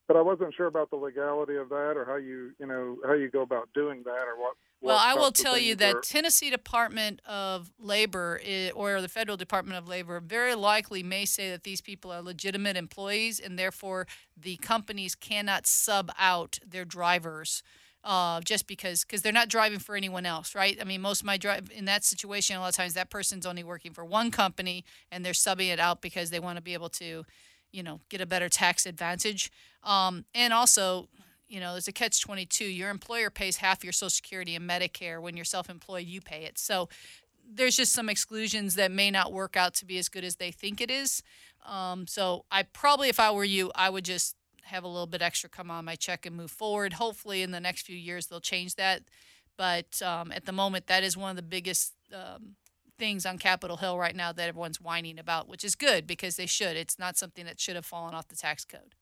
[0.09, 3.15] but I wasn't sure about the legality of that or how you, you know, how
[3.15, 4.57] you go about doing that or what.
[4.83, 9.79] Well, I will tell you that Tennessee Department of Labor i- or the Federal Department
[9.79, 14.57] of Labor very likely may say that these people are legitimate employees and therefore the
[14.57, 17.63] companies cannot sub out their drivers
[18.05, 20.77] uh, just because because they're not driving for anyone else, right?
[20.81, 23.47] I mean, most of my drive in that situation, a lot of times that person's
[23.47, 26.75] only working for one company and they're subbing it out because they want to be
[26.75, 27.25] able to,
[27.71, 29.53] you know, get a better tax advantage.
[29.85, 31.09] Um, and also,
[31.53, 32.65] you know, there's a catch 22.
[32.65, 35.21] Your employer pays half your Social Security and Medicare.
[35.21, 36.59] When you're self employed, you pay it.
[36.59, 36.89] So
[37.47, 40.51] there's just some exclusions that may not work out to be as good as they
[40.51, 41.23] think it is.
[41.67, 45.21] Um, so I probably, if I were you, I would just have a little bit
[45.21, 46.95] extra come on my check and move forward.
[46.95, 49.03] Hopefully, in the next few years, they'll change that.
[49.59, 52.57] But um, at the moment, that is one of the biggest um,
[52.99, 56.47] things on Capitol Hill right now that everyone's whining about, which is good because they
[56.47, 56.79] should.
[56.79, 58.95] It's not something that should have fallen off the tax code.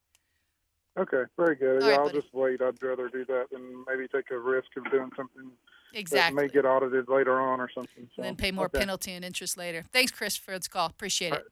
[1.00, 1.82] Okay, very good.
[1.82, 2.20] All yeah, right, I'll buddy.
[2.20, 2.60] just wait.
[2.60, 5.50] I'd rather do that than maybe take a risk of doing something
[5.94, 6.36] Exactly.
[6.36, 8.08] that may get audited later on or something.
[8.14, 8.80] So, and then pay more okay.
[8.80, 9.84] penalty and interest later.
[9.92, 10.86] Thanks, Chris, for this call.
[10.86, 11.44] Appreciate it.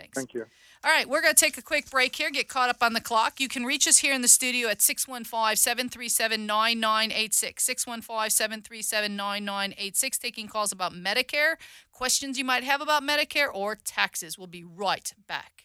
[0.00, 0.16] Thanks.
[0.16, 0.46] Thank you.
[0.82, 3.02] All right, we're going to take a quick break here, get caught up on the
[3.02, 3.38] clock.
[3.38, 7.62] You can reach us here in the studio at 615 737 9986.
[7.62, 11.56] 615 737 9986, taking calls about Medicare,
[11.92, 14.38] questions you might have about Medicare, or taxes.
[14.38, 15.64] We'll be right back.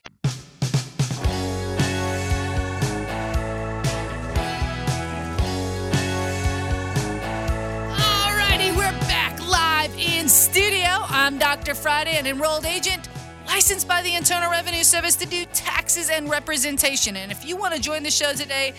[11.26, 11.74] I'm Dr.
[11.74, 13.10] Friday, an enrolled agent
[13.48, 17.18] licensed by the Internal Revenue Service to do taxes and representation.
[17.18, 18.76] And if you want to join the show today,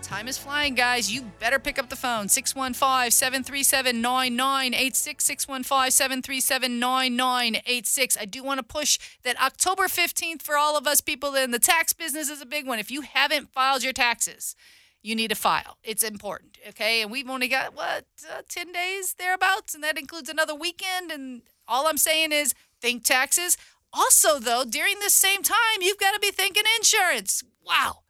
[0.00, 1.12] time is flying, guys.
[1.12, 5.24] You better pick up the phone 615 737 9986.
[5.24, 8.16] 615 737 9986.
[8.16, 11.58] I do want to push that October 15th for all of us people in the
[11.58, 12.78] tax business is a big one.
[12.78, 14.54] If you haven't filed your taxes,
[15.02, 15.78] you need to file.
[15.82, 17.02] It's important, okay?
[17.02, 19.74] And we've only got, what, uh, 10 days thereabouts?
[19.74, 21.10] And that includes another weekend.
[21.10, 23.56] And all I'm saying is think taxes.
[23.92, 27.42] Also, though, during this same time, you've got to be thinking insurance.
[27.64, 28.00] Wow.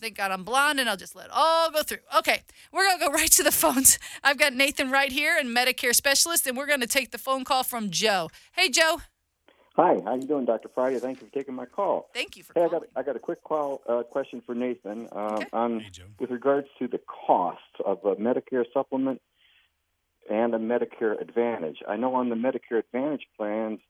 [0.00, 1.98] Thank God I'm blonde and I'll just let it all go through.
[2.18, 4.00] Okay, we're going to go right to the phones.
[4.24, 7.44] I've got Nathan right here, and Medicare specialist, and we're going to take the phone
[7.44, 8.28] call from Joe.
[8.52, 9.02] Hey, Joe.
[9.76, 10.68] Hi, how you doing, Dr.
[10.74, 10.98] Friday?
[10.98, 12.10] Thank you for taking my call.
[12.12, 12.88] Thank you for Hey, I calling.
[12.94, 15.46] got I got a quick call uh, question for Nathan um, Okay.
[15.52, 19.22] on Hey, with regards to the cost of a Medicare supplement
[20.30, 21.78] and a Medicare Advantage.
[21.88, 23.80] I know on the Medicare Advantage plans,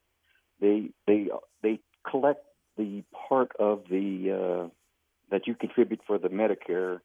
[0.61, 1.27] they they
[1.61, 2.45] they collect
[2.77, 4.31] the part of the
[4.65, 4.69] uh,
[5.31, 7.01] that you contribute for the Medicare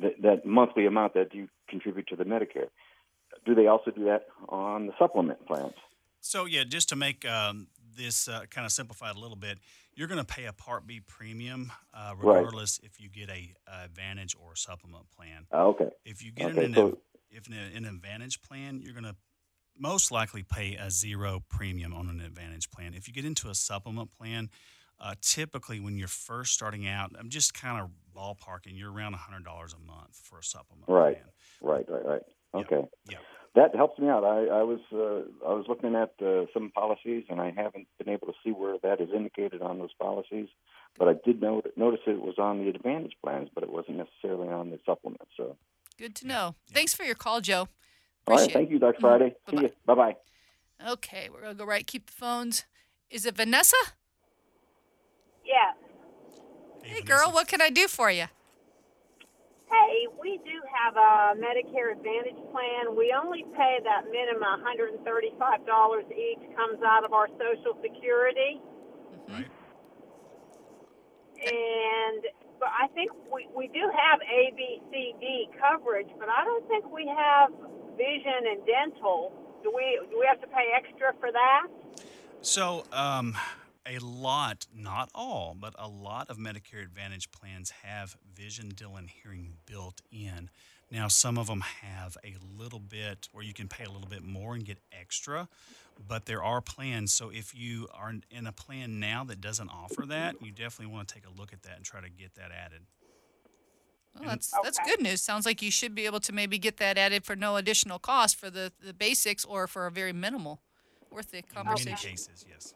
[0.00, 2.68] that, that monthly amount that you contribute to the Medicare.
[3.46, 5.74] Do they also do that on the supplement plans?
[6.20, 7.68] So yeah, just to make um,
[7.98, 9.58] this uh, kind of simplified a little bit,
[9.94, 12.38] you're going to pay a Part B premium uh, Right.
[12.38, 15.46] regardless if you get a, uh Advantage or a supplement plan.
[15.52, 15.90] Ah, okay.
[16.06, 16.98] If you get Okay, an, so-
[17.30, 19.16] if an, an Advantage plan, you're going to
[19.76, 22.94] most likely pay a zero premium on an Advantage plan.
[22.94, 24.48] If you get into a supplement plan,
[25.00, 29.46] uh, typically when you're first starting out, I'm just kind of ballparking, you're around $100
[29.46, 31.16] a month for a supplement Right.
[31.16, 31.32] plan.
[31.60, 32.22] Right, right, right.
[32.54, 32.82] Yeah, Okay.
[33.10, 33.18] yeah.
[33.54, 34.24] That helps me out.
[34.24, 38.08] I, I was uh, I was looking at uh, some policies, and I haven't been
[38.08, 40.48] able to see where that is indicated on those policies.
[40.98, 44.48] But I did note, notice it was on the Advantage plans, but it wasn't necessarily
[44.48, 45.28] on the supplement.
[45.36, 45.56] So,
[45.96, 46.54] Good to know.
[46.72, 47.68] Thanks for your call, Joe.
[48.26, 48.52] all right.
[48.52, 49.00] Thank you, Dr.
[49.00, 49.34] Friday.
[49.46, 49.58] Bye-bye.
[49.58, 49.70] See you.
[49.86, 50.16] Bye bye.
[50.92, 51.86] Okay, we're going to go right.
[51.86, 52.64] Keep the phones.
[53.10, 53.76] Is it Vanessa?
[55.44, 55.74] Yes.
[56.82, 58.26] Hey, girl, what can I do for you?
[59.70, 62.96] Hey, we do have a Medicare Advantage plan.
[62.96, 65.04] We only pay that minimum $135
[66.12, 68.60] each comes out of our Social Security.
[69.28, 69.46] Right.
[71.44, 72.24] And
[72.58, 76.66] but I think we, we do have A, B, C, D coverage, but I don't
[76.66, 77.50] think we have
[77.96, 79.32] vision and dental.
[79.62, 81.66] Do we do we have to pay extra for that?
[82.40, 83.36] So, um,
[83.88, 89.08] a lot, not all, but a lot of Medicare Advantage plans have vision, dental, and
[89.10, 90.50] hearing built in.
[90.90, 94.22] Now, some of them have a little bit where you can pay a little bit
[94.22, 95.48] more and get extra,
[95.98, 97.12] but there are plans.
[97.12, 101.08] So, if you are in a plan now that doesn't offer that, you definitely want
[101.08, 102.82] to take a look at that and try to get that added.
[104.14, 104.90] Well, that's that's Okay.
[104.90, 105.22] good news.
[105.22, 108.36] Sounds like you should be able to maybe get that added for no additional cost
[108.36, 110.60] for the, the basics or for a very minimal.
[111.10, 111.88] Worth the conversation.
[111.88, 112.10] In many conversation.
[112.10, 112.74] cases, yes.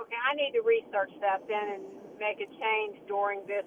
[0.00, 1.82] Okay, I need to research that then and
[2.18, 3.64] make a change during this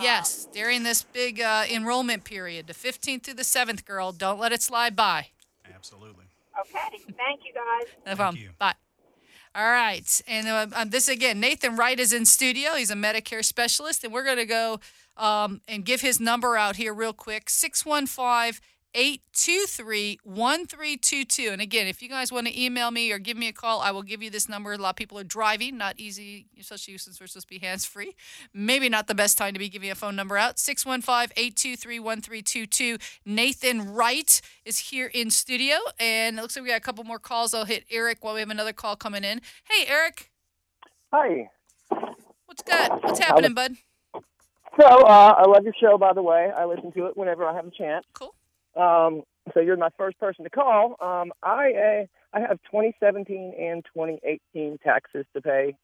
[0.00, 4.10] Yes, during this big uh, enrollment period, the 15th through the 7th, girl.
[4.10, 5.28] Don't let it slide by.
[5.74, 6.24] Absolutely.
[6.60, 6.98] Okay.
[7.16, 7.92] Thank you, guys.
[8.06, 8.42] No problem.
[8.42, 8.50] you.
[8.58, 8.74] Bye.
[9.54, 10.22] All right.
[10.26, 12.74] And uh, um, this again, Nathan Wright is in studio.
[12.74, 14.02] He's a Medicare specialist.
[14.02, 14.80] And we're going to go
[15.16, 18.60] um, and give his number out here real quick 615
[18.94, 21.50] 823 1322.
[21.50, 23.90] And again, if you guys want to email me or give me a call, I
[23.90, 24.72] will give you this number.
[24.72, 27.86] A lot of people are driving, not easy, especially since we're supposed to be hands
[27.86, 28.14] free.
[28.52, 30.58] Maybe not the best time to be giving a phone number out.
[30.58, 32.98] 615 823 1322.
[33.24, 35.76] Nathan Wright is here in studio.
[35.98, 37.54] And it looks like we got a couple more calls.
[37.54, 39.40] I'll hit Eric while we have another call coming in.
[39.64, 40.30] Hey, Eric,
[41.12, 41.48] Hi.
[42.46, 42.90] what's good?
[43.02, 43.72] What's happening, bud?
[44.80, 46.50] So, uh, I love your show, by the way.
[46.56, 48.06] I listen to it whenever I have a chance.
[48.14, 48.34] Cool.
[48.76, 50.96] Um, so you're my first person to call.
[51.00, 52.06] Um, I uh,
[52.36, 55.74] I have 2017 and 2018 taxes to pay,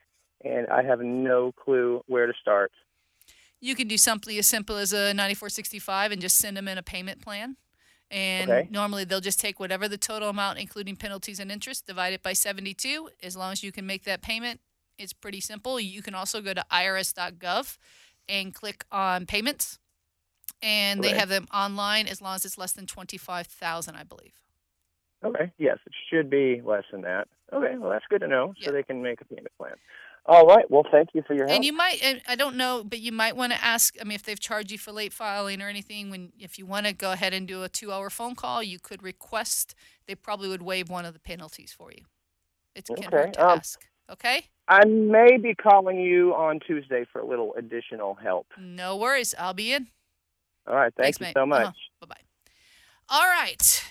[0.44, 2.72] and I have no clue where to start.
[3.61, 6.83] You can do something as simple as a 9465 and just send them in a
[6.83, 7.57] payment plan.
[8.11, 8.68] And Okay.
[8.70, 12.33] normally they'll just take whatever the total amount, including penalties and interest, divide it by
[12.33, 13.11] 72.
[13.22, 14.61] As long as you can make that payment,
[14.96, 15.79] it's pretty simple.
[15.79, 17.77] You can also go to irs.gov
[18.29, 19.79] and click on payments.
[20.62, 24.34] And they have them online as long as it's less than 25,000, I believe.
[25.24, 25.52] Okay.
[25.58, 27.28] Yes, it should be less than that.
[27.52, 27.76] Okay.
[27.76, 29.74] Well, that's good to know, so they can make a payment plan.
[30.26, 30.70] All right.
[30.70, 31.56] Well, thank you for your help.
[31.56, 33.96] And you might, and I don't know, but you might want to ask.
[34.00, 36.87] I mean, if they've charged you for late filing or anything, when if you want
[36.87, 39.74] to go ahead and do a two-hour phone call, you could request.
[40.06, 42.04] They probably would waive one of the penalties for you.
[42.74, 43.87] It can Okay, hurt to um, ask.
[44.11, 48.46] Okay, I may be calling you on Tuesday for a little additional help.
[48.58, 49.34] no worries.
[49.38, 49.88] I'll be in.
[50.68, 50.92] All right.
[50.94, 51.35] Thank Thanks, you mate.
[51.35, 51.62] so much.
[51.66, 52.07] Uh-huh.
[52.07, 52.20] Bye bye.
[53.09, 53.85] All right.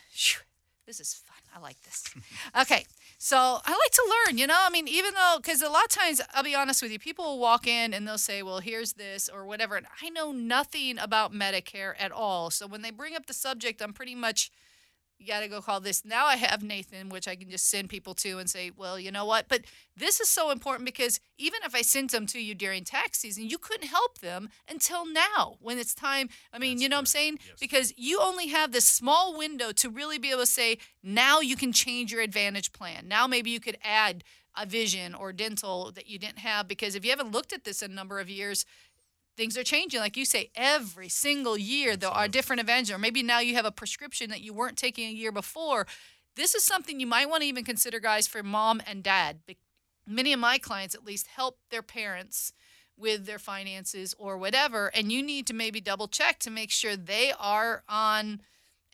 [0.86, 1.36] This is fun.
[1.56, 2.04] I like this.
[2.62, 2.86] Okay.
[3.20, 4.56] So I like to learn, you know?
[4.58, 7.26] I mean, even though, because a lot of times, I'll be honest with you, people
[7.26, 9.76] will walk in and they'll say, well, here's this or whatever.
[9.76, 12.52] And I know nothing about Medicare at all.
[12.52, 14.52] So when they bring up the subject, I'm pretty much,
[15.20, 16.06] you got to go call this.
[16.06, 19.12] Now I have Nathan, which I can just send people to and say, well, you
[19.12, 19.48] know what?
[19.48, 19.62] But
[19.96, 23.50] this is so important because even if I sent them to you during tax season,
[23.50, 26.30] you couldn't help them until now when it's time.
[26.54, 27.40] I mean, That's you know what I'm saying?
[27.48, 27.60] Yes.
[27.60, 31.56] Because you only have this small window to really be able to say, now you
[31.56, 33.08] can change your advantage plan.
[33.08, 34.24] Now maybe you could add
[34.58, 37.82] a vision or dental that you didn't have because if you haven't looked at this
[37.82, 38.66] in a number of years,
[39.38, 40.00] things are changing.
[40.00, 43.66] Like you say, every single year there are different events, Or maybe now you have
[43.66, 45.86] a prescription that you weren't taking a year before.
[46.36, 49.40] This is something you might want to even consider, guys, for mom and dad.
[50.06, 52.54] Many of my clients, at least, help their parents
[52.98, 56.96] with their finances or whatever, and you need to maybe double check to make sure
[56.96, 58.42] they are on.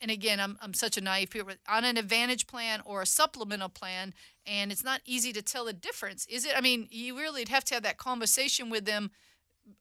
[0.00, 3.70] And again, I'm, I'm such a naive people on an advantage plan or a supplemental
[3.70, 4.12] plan,
[4.46, 6.26] and it's not easy to tell the difference.
[6.26, 6.52] Is it?
[6.56, 9.10] I mean, you really would have to have that conversation with them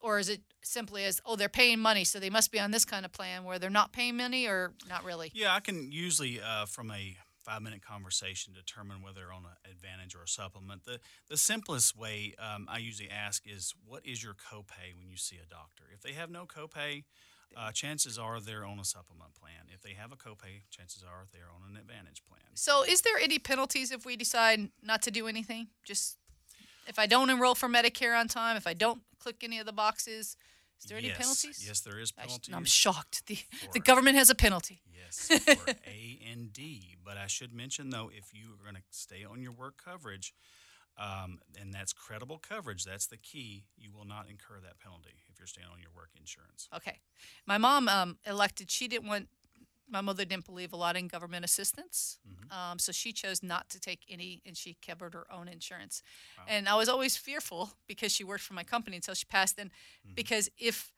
[0.01, 2.85] or is it simply as oh they're paying money so they must be on this
[2.85, 6.39] kind of plan where they're not paying money or not really Yeah, I can usually,
[6.41, 10.85] uh, from a five minute conversation, determine whether they're on an advantage or a supplement.
[10.85, 15.17] The, the simplest way um, I usually ask is what is your copay when you
[15.17, 15.83] see a doctor?
[15.93, 17.03] If they have no copay,
[17.55, 19.67] uh, chances are they're on a supplement plan.
[19.73, 22.41] If they have a copay, chances are they're on an advantage plan.
[22.55, 26.17] so is there any penalties if we decide not to do anything just
[26.87, 29.73] if i don't enroll for medicare on time if i don't click any of the
[29.73, 30.35] boxes
[30.79, 32.53] is there any penalties Yes, there is I penalties.
[32.55, 33.37] i'm shocked the,
[33.73, 36.95] the government has a penalty Yes, for A and D.
[37.05, 40.33] But I should mention though, if you are going to stay on your work coverage,
[40.97, 43.65] um, and that's credible coverage, that's the key.
[43.77, 46.67] You will not incur that penalty if you're staying on your work insurance.
[46.75, 46.97] Okay.
[47.45, 49.27] My mom um, elected, she didn't want,
[49.89, 52.17] my mother didn't believe a lot in government assistance.
[52.51, 56.01] Um, so she chose not to take any, and she covered her own insurance.
[56.47, 59.59] And I was always fearful because she worked for my company until she passed.
[59.59, 59.71] And
[60.15, 60.91] because if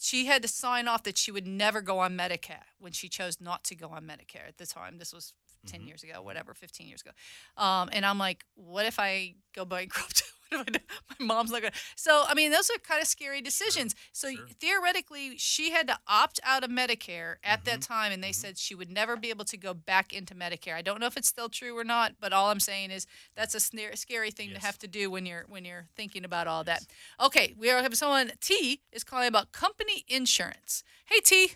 [0.00, 3.40] she had to sign off that she would never go on Medicare when she chose
[3.40, 5.34] not to go on Medicare at the time, this was
[5.66, 7.12] 10 years ago, whatever, 15 years ago.
[7.56, 10.24] Um, and I'm like, what if I go bankrupt?
[10.58, 10.84] what if I do?
[11.20, 13.94] My mom's like, so I mean, those are kind of scary decisions.
[14.12, 14.46] So sure.
[14.60, 18.74] theoretically, she had to opt out of Medicare at that time, and they said she
[18.74, 20.74] would never be able to go back into Medicare.
[20.74, 23.54] I don't know if it's still true or not, but all I'm saying is that's
[23.54, 26.64] a snare, scary thing to have to do when you're when you're thinking about all
[26.64, 26.86] that.
[27.20, 30.84] Okay, we are have someone T is calling about company insurance.
[31.06, 31.52] Hey T,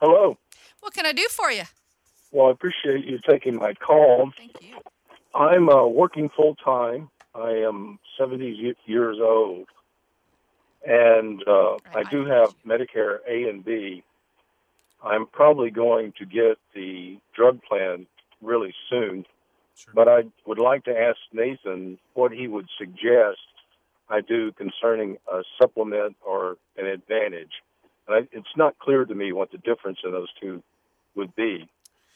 [0.00, 0.38] Hello.
[0.80, 1.64] what can I do for you?
[2.32, 4.30] Well, I appreciate you taking my call.
[4.36, 4.76] Thank you.
[5.34, 7.08] I'm uh, working full time.
[7.36, 9.66] I am 70 years old,
[10.86, 14.02] and uh, I do have Medicare A and B.
[15.04, 18.06] I'm probably going to get the drug plan
[18.42, 19.26] really soon,
[19.76, 19.92] Sure.
[19.94, 23.38] but I would like to ask Nathan what he would suggest
[24.08, 27.52] I do concerning a supplement or an advantage.
[28.08, 30.62] And I, it's not clear to me what the difference in those two
[31.14, 31.68] would be.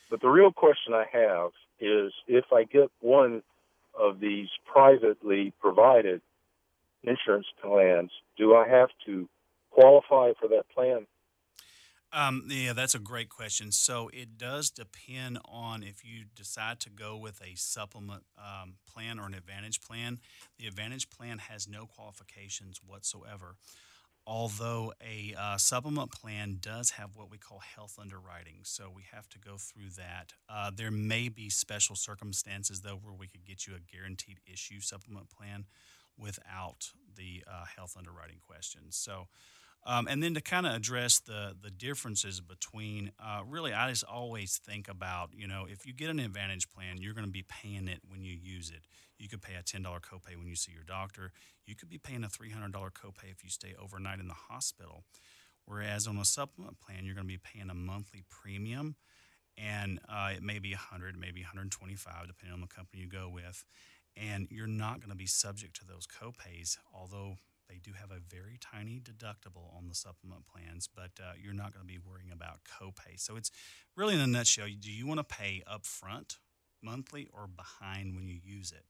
[0.09, 1.51] But the real question I have
[1.81, 3.43] is if I get one
[3.99, 6.21] of these privately provided
[7.03, 9.29] insurance plans, do I have to
[9.71, 11.07] qualify for that plan?
[12.13, 13.71] Um, yeah, that's a great question.
[13.71, 19.21] So it does depend on if you decide to go with a supplement um, plan
[19.21, 20.19] or an advantage plan.
[20.59, 23.55] The advantage plan has no qualifications whatsoever.
[24.27, 29.29] Although a uh, supplement plan does have what we call health underwriting, so we have
[29.31, 30.35] to go through that.
[30.49, 34.81] Uh, there may be special circumstances, though, where we could get you a guaranteed issue
[34.81, 35.65] supplement plan
[36.17, 38.95] without the uh, health underwriting questions.
[38.97, 39.27] So,
[39.87, 44.05] um, and then to kind of address the the differences between, uh, really, I just
[44.05, 47.45] always think about, you know, if you get an Advantage plan, you're going to be
[47.49, 48.83] paying it when you use it.
[49.19, 51.33] You could pay a $10 copay when you see your doctor.
[51.67, 55.05] You could be paying a $300 copay if you stay overnight in the hospital.
[55.67, 58.97] Whereas on a supplement plan, you're going to be paying a monthly premium,
[59.57, 63.65] and uh, it may be 100, maybe 125, depending on the company you go with.
[64.17, 67.37] And you're not going to be subject to those copays, although
[67.71, 71.73] they do have a very tiny deductible on the supplement plans, but uh, you're not
[71.73, 73.19] going to be worrying about copay.
[73.19, 73.51] So it's
[73.97, 76.39] really in a nutshell: do you want to pay upfront,
[76.83, 78.85] monthly, or behind when you use it?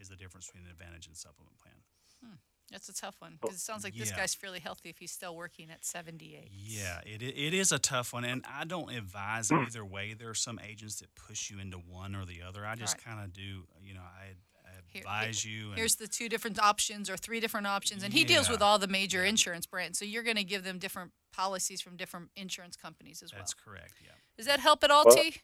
[0.00, 1.76] Is the difference between an Advantage and supplement plan?
[2.24, 2.34] Hmm.
[2.72, 5.36] That's a tough one because it sounds like this guy's fairly healthy if he's still
[5.36, 6.48] working at 78.
[6.50, 10.14] Yeah, it, it is a tough one, and I don't advise either way.
[10.18, 12.66] There are some agents that push you into one or the other.
[12.66, 13.04] I just Right.
[13.04, 14.34] kind of do, you know, I,
[15.06, 15.68] I Here- you.
[15.70, 18.02] And, Here's the two different options or three different options.
[18.02, 19.98] And he deals with all the major insurance brands.
[19.98, 23.40] So you're going to give them different policies from different insurance companies as well.
[23.40, 24.12] That's correct, yeah.
[24.36, 25.36] Does that help at all, Well- T?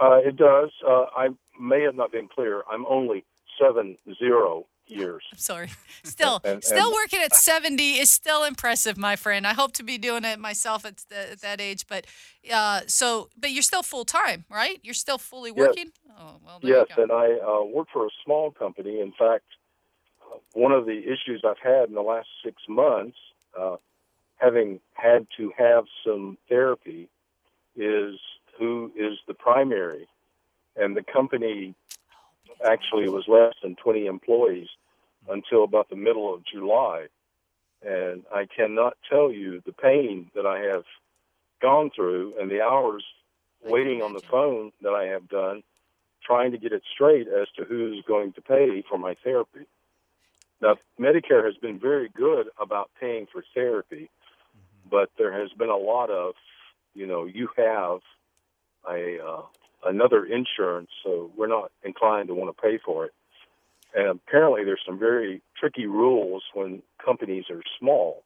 [0.00, 0.70] Uh, it does.
[0.86, 1.28] Uh, I
[1.58, 2.62] may have not been clear.
[2.70, 3.24] I'm only
[3.58, 5.22] seven zero years.
[5.32, 5.70] I'm sorry.
[6.04, 9.46] Still, And- still working at 70 is still impressive, my friend.
[9.46, 11.86] I hope to be doing it myself at, th- at that age.
[11.88, 12.06] But
[12.52, 14.78] uh, so, but you're still full time, right?
[14.82, 15.58] You're still fully Yes.
[15.68, 15.92] working.
[16.18, 19.00] Oh well, Yes, and I uh, work for a small company.
[19.00, 19.44] In fact,
[20.22, 23.16] uh, one of the issues I've had in the last six months,
[23.58, 23.76] uh,
[24.36, 27.08] having had to have some therapy,
[27.76, 28.14] is
[28.58, 30.08] who is the primary.
[30.76, 31.74] And the company
[32.64, 34.68] actually was less than 20 employees
[35.28, 37.06] until about the middle of July.
[37.82, 40.84] And I cannot tell you the pain that I have
[41.60, 43.04] gone through and the hours
[43.64, 45.62] waiting on the phone that I have done
[46.24, 49.66] trying to get it straight as to who's going to pay for my therapy.
[50.60, 54.10] Now, Medicare has been very good about paying for therapy,
[54.90, 56.34] but there has been a lot of,
[56.94, 58.00] you know, you have
[58.88, 59.42] a uh,
[59.86, 63.12] another insurance, so we're not inclined to want to pay for it.
[63.94, 68.24] And apparently, there's some very tricky rules when companies are small.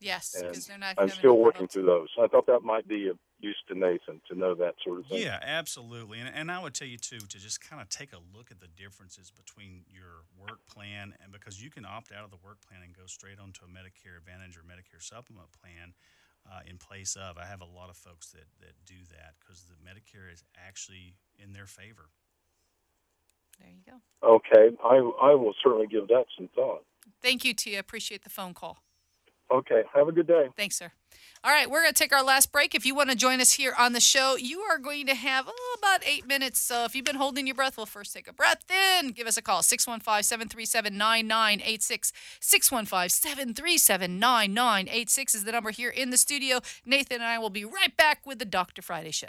[0.00, 0.94] Yes, because they're not.
[0.98, 2.08] I'm still working through those.
[2.20, 5.22] I thought that might be of use to Nathan to know that sort of thing.
[5.22, 6.20] Yeah, absolutely.
[6.20, 8.60] And, and I would tell you, too, to just kind of take a look at
[8.60, 12.58] the differences between your work plan and because you can opt out of the work
[12.68, 15.94] plan and go straight onto a Medicare Advantage or Medicare Supplement plan
[16.50, 17.38] uh, in place of.
[17.38, 21.14] I have a lot of folks that, that do that because the Medicare is actually
[21.38, 22.10] in their favor.
[23.60, 24.28] There you go.
[24.28, 26.84] Okay, I I will certainly give that some thought.
[27.22, 27.78] Thank you, Tia.
[27.78, 28.78] appreciate the phone call.
[29.50, 30.48] Okay, have a good day.
[30.56, 30.92] Thanks, sir.
[31.44, 32.74] All right, we're going to take our last break.
[32.74, 35.44] If you want to join us here on the show, you are going to have
[35.46, 36.58] oh, about eight minutes.
[36.58, 39.10] So if you've been holding your breath, we'll first take a breath in.
[39.10, 42.12] Give us a call 615 737 9986.
[42.40, 46.60] 615 737 9986 is the number here in the studio.
[46.86, 48.80] Nathan and I will be right back with the Dr.
[48.80, 49.28] Friday Show.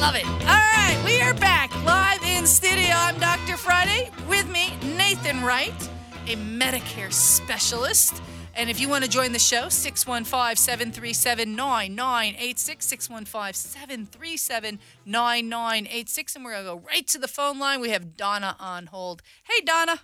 [0.00, 0.26] Love it.
[0.26, 2.92] All right, we are back live studio.
[2.94, 3.58] I'm Dr.
[3.58, 4.10] Friday.
[4.26, 5.90] With me, Nathan Wright,
[6.26, 8.22] a Medicare specialist.
[8.54, 16.36] And if you want to join the show, 615 737 9986, 615 737 9986.
[16.36, 17.80] And we're going to go right to the phone line.
[17.80, 19.20] We have Donna on hold.
[19.44, 20.00] Hey, Donna.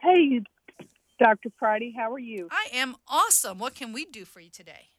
[0.00, 0.40] Hey,
[1.18, 1.50] Dr.
[1.58, 2.46] Friday, how are you?
[2.52, 3.58] I am awesome.
[3.58, 4.90] What can we do for you today?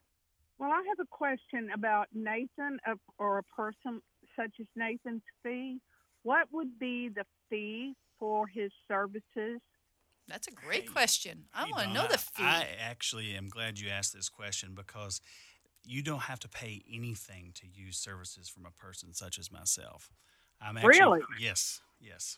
[0.60, 4.02] Well, I have a question about Nathan uh, or a person
[4.36, 5.80] such as Nathan's fee.
[6.24, 9.60] What would be the fee for his services?
[10.28, 11.46] That's a great question.
[11.54, 12.44] I want to know Donna, the fee.
[12.44, 15.20] I actually am glad you asked this question because
[15.84, 20.10] you don't have to pay anything to use services from a person such as myself.
[20.62, 21.20] I'm actually, Really?
[21.40, 22.38] Yes, yes.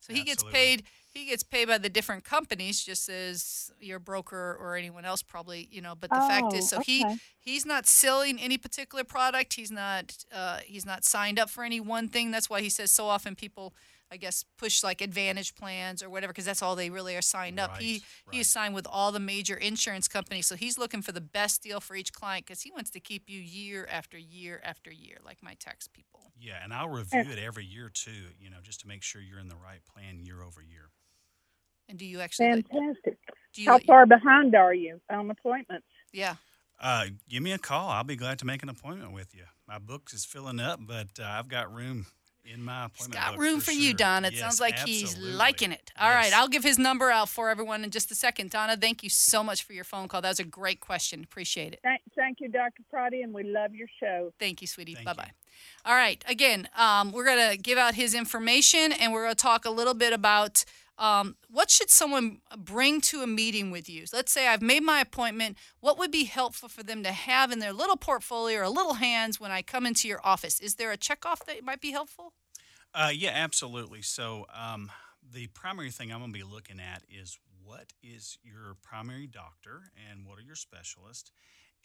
[0.00, 0.84] So he gets paid.
[1.12, 5.68] He gets paid by the different companies, just as your broker or anyone else probably,
[5.70, 5.94] you know.
[5.98, 7.06] But the fact is, Oh, so he
[7.40, 9.54] he's not selling any particular product.
[9.54, 12.30] He's not uh, he's not signed up for any one thing.
[12.30, 13.74] That's why he says so often people,
[14.10, 17.58] I guess, push like Advantage plans or whatever because that's all they really are signed
[17.58, 17.76] up.
[17.78, 21.20] He he is signed with all the major insurance companies, so he's looking for the
[21.20, 24.92] best deal for each client because he wants to keep you year after year after
[24.92, 26.30] year, like my tax people.
[26.38, 28.10] Yeah, and I'll review it every year too.
[28.40, 30.90] You know, just to make sure you're in the right plan year over year.
[31.88, 32.46] And do you actually?
[32.50, 33.18] Fantastic.
[33.54, 35.86] Do you How let you- far behind are you on appointments?
[36.12, 36.36] Yeah.
[36.78, 37.88] Uh, give me a call.
[37.88, 39.44] I'll be glad to make an appointment with you.
[39.66, 42.06] My book is filling up, but uh, I've got room
[42.52, 43.12] in my appointment.
[43.12, 43.94] Got room for, you, sure.
[43.94, 44.24] Don.
[44.24, 45.92] It Yes, sounds like he's liking it.
[45.98, 46.34] All right, Yes.
[46.34, 48.50] I'll give his number out for everyone in just a second.
[48.50, 50.20] Donna, thank you so much for your phone call.
[50.22, 51.22] That was a great question.
[51.24, 51.80] Appreciate it.
[51.82, 52.82] Thank, thank you, Dr.
[52.90, 54.32] Friday, and we love your show.
[54.38, 54.96] Thank you, sweetie.
[55.04, 55.30] bye bye.
[55.84, 56.22] All right.
[56.28, 59.70] Again, um, we're going to give out his information and we're going to talk a
[59.70, 60.64] little bit about
[60.98, 64.04] um, what should someone bring to a meeting with you.
[64.12, 65.58] Let's say I've made my appointment.
[65.80, 69.38] What would be helpful for them to have in their little portfolio or little hands
[69.38, 70.60] when I come into your office?
[70.60, 72.32] Is there a checkoff that might be helpful?
[72.94, 74.02] Uh, yeah, absolutely.
[74.02, 74.90] So um,
[75.32, 79.90] the primary thing I'm going to be looking at is what is your primary doctor
[80.10, 81.30] and what are your specialists,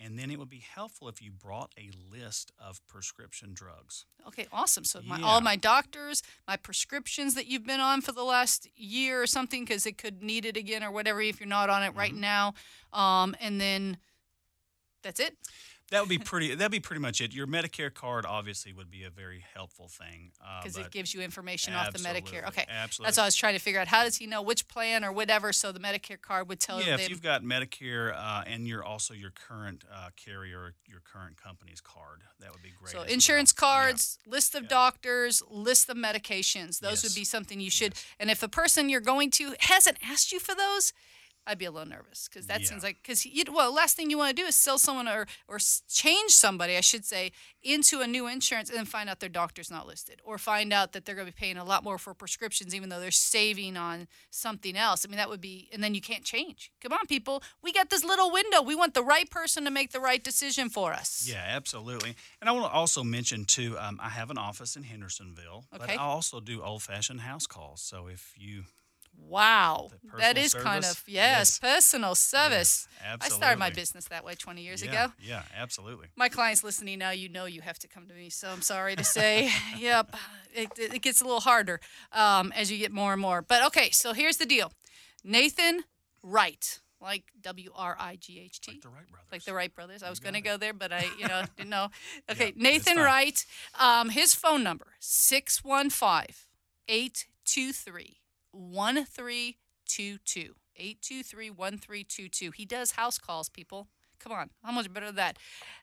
[0.03, 4.05] and then it would be helpful if you brought a list of prescription drugs.
[4.27, 4.83] Okay, awesome.
[4.83, 5.25] So my, Yeah.
[5.25, 9.63] all my doctors, my prescriptions that you've been on for the last year or something,
[9.63, 12.53] because it could need it again or whatever if you're not on it right now,
[12.93, 13.97] um, and then
[15.03, 15.37] that's it.
[15.91, 16.55] That would be pretty.
[16.55, 17.33] that'd be pretty much it.
[17.33, 21.21] Your Medicare card obviously would be a very helpful thing uh, because it gives you
[21.21, 22.47] information off the Medicare.
[22.47, 23.07] Okay, absolutely.
[23.07, 23.89] That's what I was trying to figure out.
[23.89, 25.51] How does he know which plan or whatever?
[25.51, 27.01] So the Medicare card would tell yeah, them.
[27.01, 31.81] if you've got Medicare uh, and you're also your current uh, carrier, your current company's
[31.81, 32.93] card, that would be great.
[32.93, 36.79] So insurance cards, list of doctors, list of medications.
[36.79, 37.95] Those would be something you should.
[38.17, 40.93] And if the person you're going to hasn't asked you for those,
[41.47, 44.17] I'd be a little nervous because that seems like because you well, last thing you
[44.17, 45.57] want to do is sell someone or or
[45.89, 47.31] change somebody, I should say,
[47.63, 50.93] into a new insurance and then find out their doctor's not listed or find out
[50.93, 53.75] that they're going to be paying a lot more for prescriptions even though they're saving
[53.75, 55.03] on something else.
[55.05, 56.71] I mean, that would be and then you can't change.
[56.79, 58.61] Come on, people, we got this little window.
[58.61, 61.27] We want the right person to make the right decision for us.
[61.27, 62.15] Yeah, absolutely.
[62.39, 65.89] And I want to also mention too, um, I have an office in Hendersonville, but
[65.89, 67.81] I also do old-fashioned house calls.
[67.81, 68.65] So if you
[69.17, 72.87] Wow, that is is kind of yes, personal service.
[73.21, 75.13] I started my business that way 20 years yeah, ago.
[75.21, 76.07] Yeah, absolutely.
[76.17, 78.29] My clients listening now, you know you have to come to me.
[78.29, 80.15] So I'm sorry to say, yep,
[80.53, 81.79] it, it gets a little harder
[82.11, 83.41] um, as you get more and more.
[83.41, 84.73] But okay, so here's the deal
[85.23, 85.83] Nathan
[86.23, 88.71] Wright, like W R I G H T.
[88.71, 89.27] Like the Wright brothers.
[89.31, 90.03] Like the Wright brothers.
[90.03, 91.87] I was going to go there, but I, you know, didn't know.
[92.29, 92.97] Okay, Yeah, Nathan.
[92.97, 93.45] Wright,
[93.79, 96.35] um, his phone number 615
[96.87, 98.20] 823
[98.53, 100.55] 1322.
[100.75, 102.51] 823 1322.
[102.51, 103.87] He does house calls, people.
[104.23, 105.37] Come on, how much better that?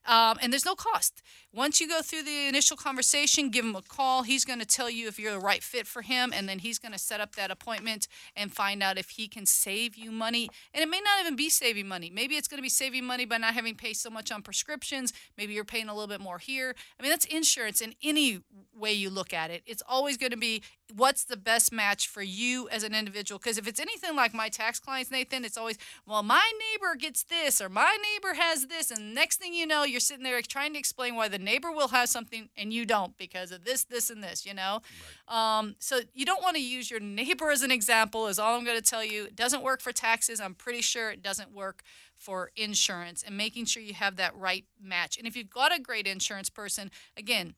[0.06, 1.22] Um, and there's no cost.
[1.52, 4.22] Once you go through the initial conversation, give him a call.
[4.22, 6.78] He's going to tell you if you're the right fit for him, and then he's
[6.78, 10.48] going to set up that appointment and find out if he can save you money.
[10.72, 12.10] And it may not even be saving money.
[12.10, 15.12] Maybe it's going to be saving money by not having pay so much on prescriptions.
[15.36, 16.74] Maybe you're paying a little bit more here.
[16.98, 18.40] I mean, that's insurance in any
[18.74, 19.62] way you look at it.
[19.66, 20.62] It's always going to be
[20.94, 23.38] what's the best match for you as an individual.
[23.38, 25.76] Because if it's anything like my tax clients, Nathan, it's always,
[26.06, 28.90] well, my neighbor gets this or my neighbor has this.
[28.90, 31.88] And next thing you know, you're sitting there trying to explain why the neighbor will
[31.88, 34.80] have something and you don't because of this, this, and this, you know?
[35.28, 38.64] Um, so you don't want to use your neighbor as an example, is all I'm
[38.64, 39.24] going to tell you.
[39.24, 40.40] It doesn't work for taxes.
[40.40, 41.82] I'm pretty sure it doesn't work
[42.16, 45.16] for insurance and making sure you have that right match.
[45.18, 47.54] And if you've got a great insurance person, again,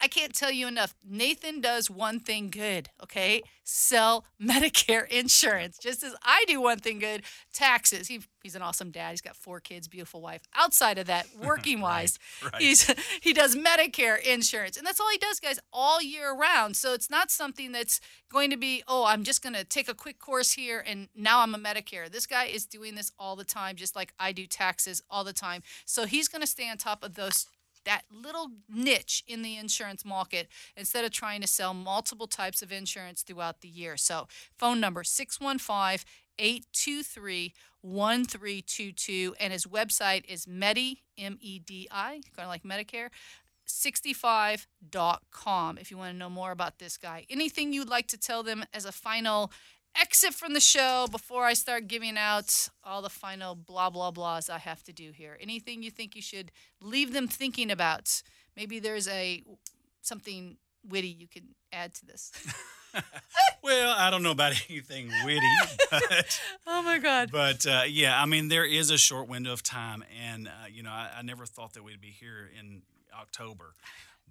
[0.00, 0.94] I can't tell you enough.
[1.06, 3.42] Nathan does one thing good, okay?
[3.64, 5.78] Sell Medicare insurance.
[5.78, 8.08] Just as I do one thing good, taxes.
[8.08, 9.10] He, he's an awesome dad.
[9.10, 10.42] He's got four kids, beautiful wife.
[10.54, 12.52] Outside of that, working wise, right.
[12.52, 12.62] right.
[12.62, 14.76] he's he does Medicare insurance.
[14.76, 16.76] And that's all he does, guys, all year round.
[16.76, 19.94] So it's not something that's going to be, oh, I'm just going to take a
[19.94, 22.10] quick course here and now I'm a Medicare.
[22.10, 25.32] This guy is doing this all the time, just like I do taxes all the
[25.32, 25.62] time.
[25.84, 27.46] So he's going to stay on top of those
[27.84, 32.72] that little niche in the insurance market instead of trying to sell multiple types of
[32.72, 33.96] insurance throughout the year.
[33.96, 36.04] So, phone number 615
[36.40, 39.34] 823 1322.
[39.38, 43.08] And his website is Medi, M E D I, kind of like Medicare.
[43.68, 47.24] 65.com if you want to know more about this guy.
[47.30, 49.52] Anything you'd like to tell them as a final
[49.96, 54.50] exit from the show before I start giving out all the final blah blah blahs
[54.50, 55.38] I have to do here.
[55.40, 58.22] Anything you think you should leave them thinking about?
[58.56, 59.42] Maybe there's a
[60.02, 60.56] something
[60.88, 62.32] witty you can add to this.
[63.62, 65.46] well, I don't know about anything witty,
[65.90, 67.30] but oh my God.
[67.32, 70.82] But uh, yeah, I mean, there is a short window of time, and uh, you
[70.82, 72.82] know, I, I, never thought that we'd be here in
[73.18, 73.74] October,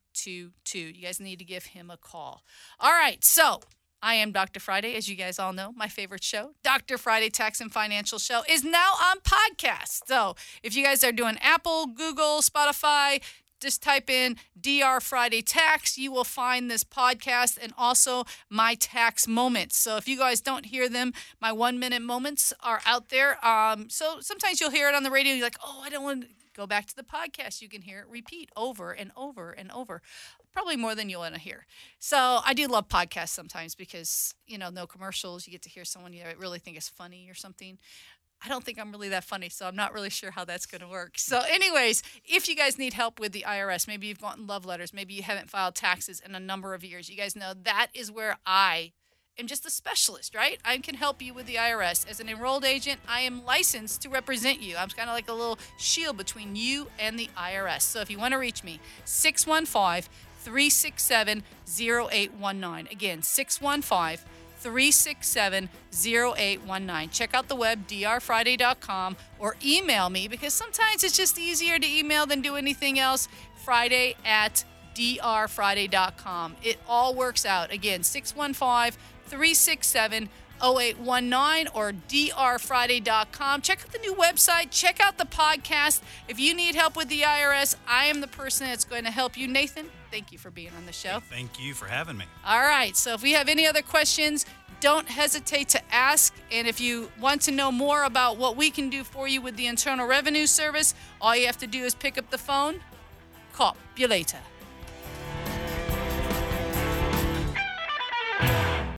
[0.74, 2.43] You guys need to give him a call.
[2.80, 3.61] All right, so
[4.01, 4.61] I am Dr.
[4.61, 5.72] Friday, as you guys all know.
[5.72, 6.99] My favorite show, Dr.
[6.99, 10.03] Friday Tax and Financial Show, is now on podcast.
[10.07, 13.20] So if you guys are doing Apple, Google, Spotify,
[13.61, 15.98] just type in DR Friday Tax.
[15.98, 19.76] You will find this podcast and also my tax moments.
[19.78, 23.44] So if you guys don't hear them, my one minute moments are out there.
[23.46, 25.34] Um, so sometimes you'll hear it on the radio.
[25.34, 26.28] You're like, oh, I don't want to
[26.59, 27.62] go back to the podcast.
[27.62, 30.02] You can hear it repeat over and over and over,
[30.52, 31.66] probably more than you'll want to hear.
[32.00, 35.46] So I do love podcasts sometimes because, you know, no commercials.
[35.46, 37.78] You get to hear someone you really think is funny or something.
[38.45, 40.80] I don't think I'm really that funny, so I'm not really sure how that's going
[40.80, 41.18] to work.
[41.18, 44.95] So, anyways, if you guys need help with the IRS, maybe you've gotten love letters,
[44.95, 48.12] maybe you haven't filed taxes in a number of years, you guys know that is
[48.12, 48.93] where I
[49.39, 50.59] am just a specialist, right?
[50.64, 52.09] I can help you with the IRS.
[52.09, 54.76] As an enrolled agent, I am licensed to represent you.
[54.76, 57.82] I'm kind of like a little shield between you and the IRS.
[57.82, 60.09] So, if you want to reach me, 615
[60.41, 62.89] 367 0819.
[62.93, 64.24] Again, 615
[64.61, 67.11] 367 0819.
[67.11, 72.26] Check out the web, drfriday.com, or email me because sometimes it's just easier to email
[72.26, 73.28] than do anything else.
[73.64, 76.56] Friday at drfriday.com.
[76.62, 77.72] It all works out.
[77.72, 80.28] Again, 615 367
[80.62, 83.61] 0819 or drfriday.com.
[83.62, 84.70] Check out the new website.
[84.70, 86.00] Check out the podcast.
[86.28, 89.36] If you need help with the IRS, I am the person that's going to help
[89.36, 89.48] you.
[89.48, 91.20] Nathan, thank you for being on the show.
[91.20, 92.24] Thank you for having me.
[92.46, 92.96] All right.
[92.96, 94.46] So if we have any other questions,
[94.80, 96.34] don't hesitate to ask.
[96.52, 99.56] And if you want to know more about what we can do for you with
[99.56, 102.80] the Internal Revenue Service, all you have to do is pick up the phone.
[103.52, 104.38] Call you later.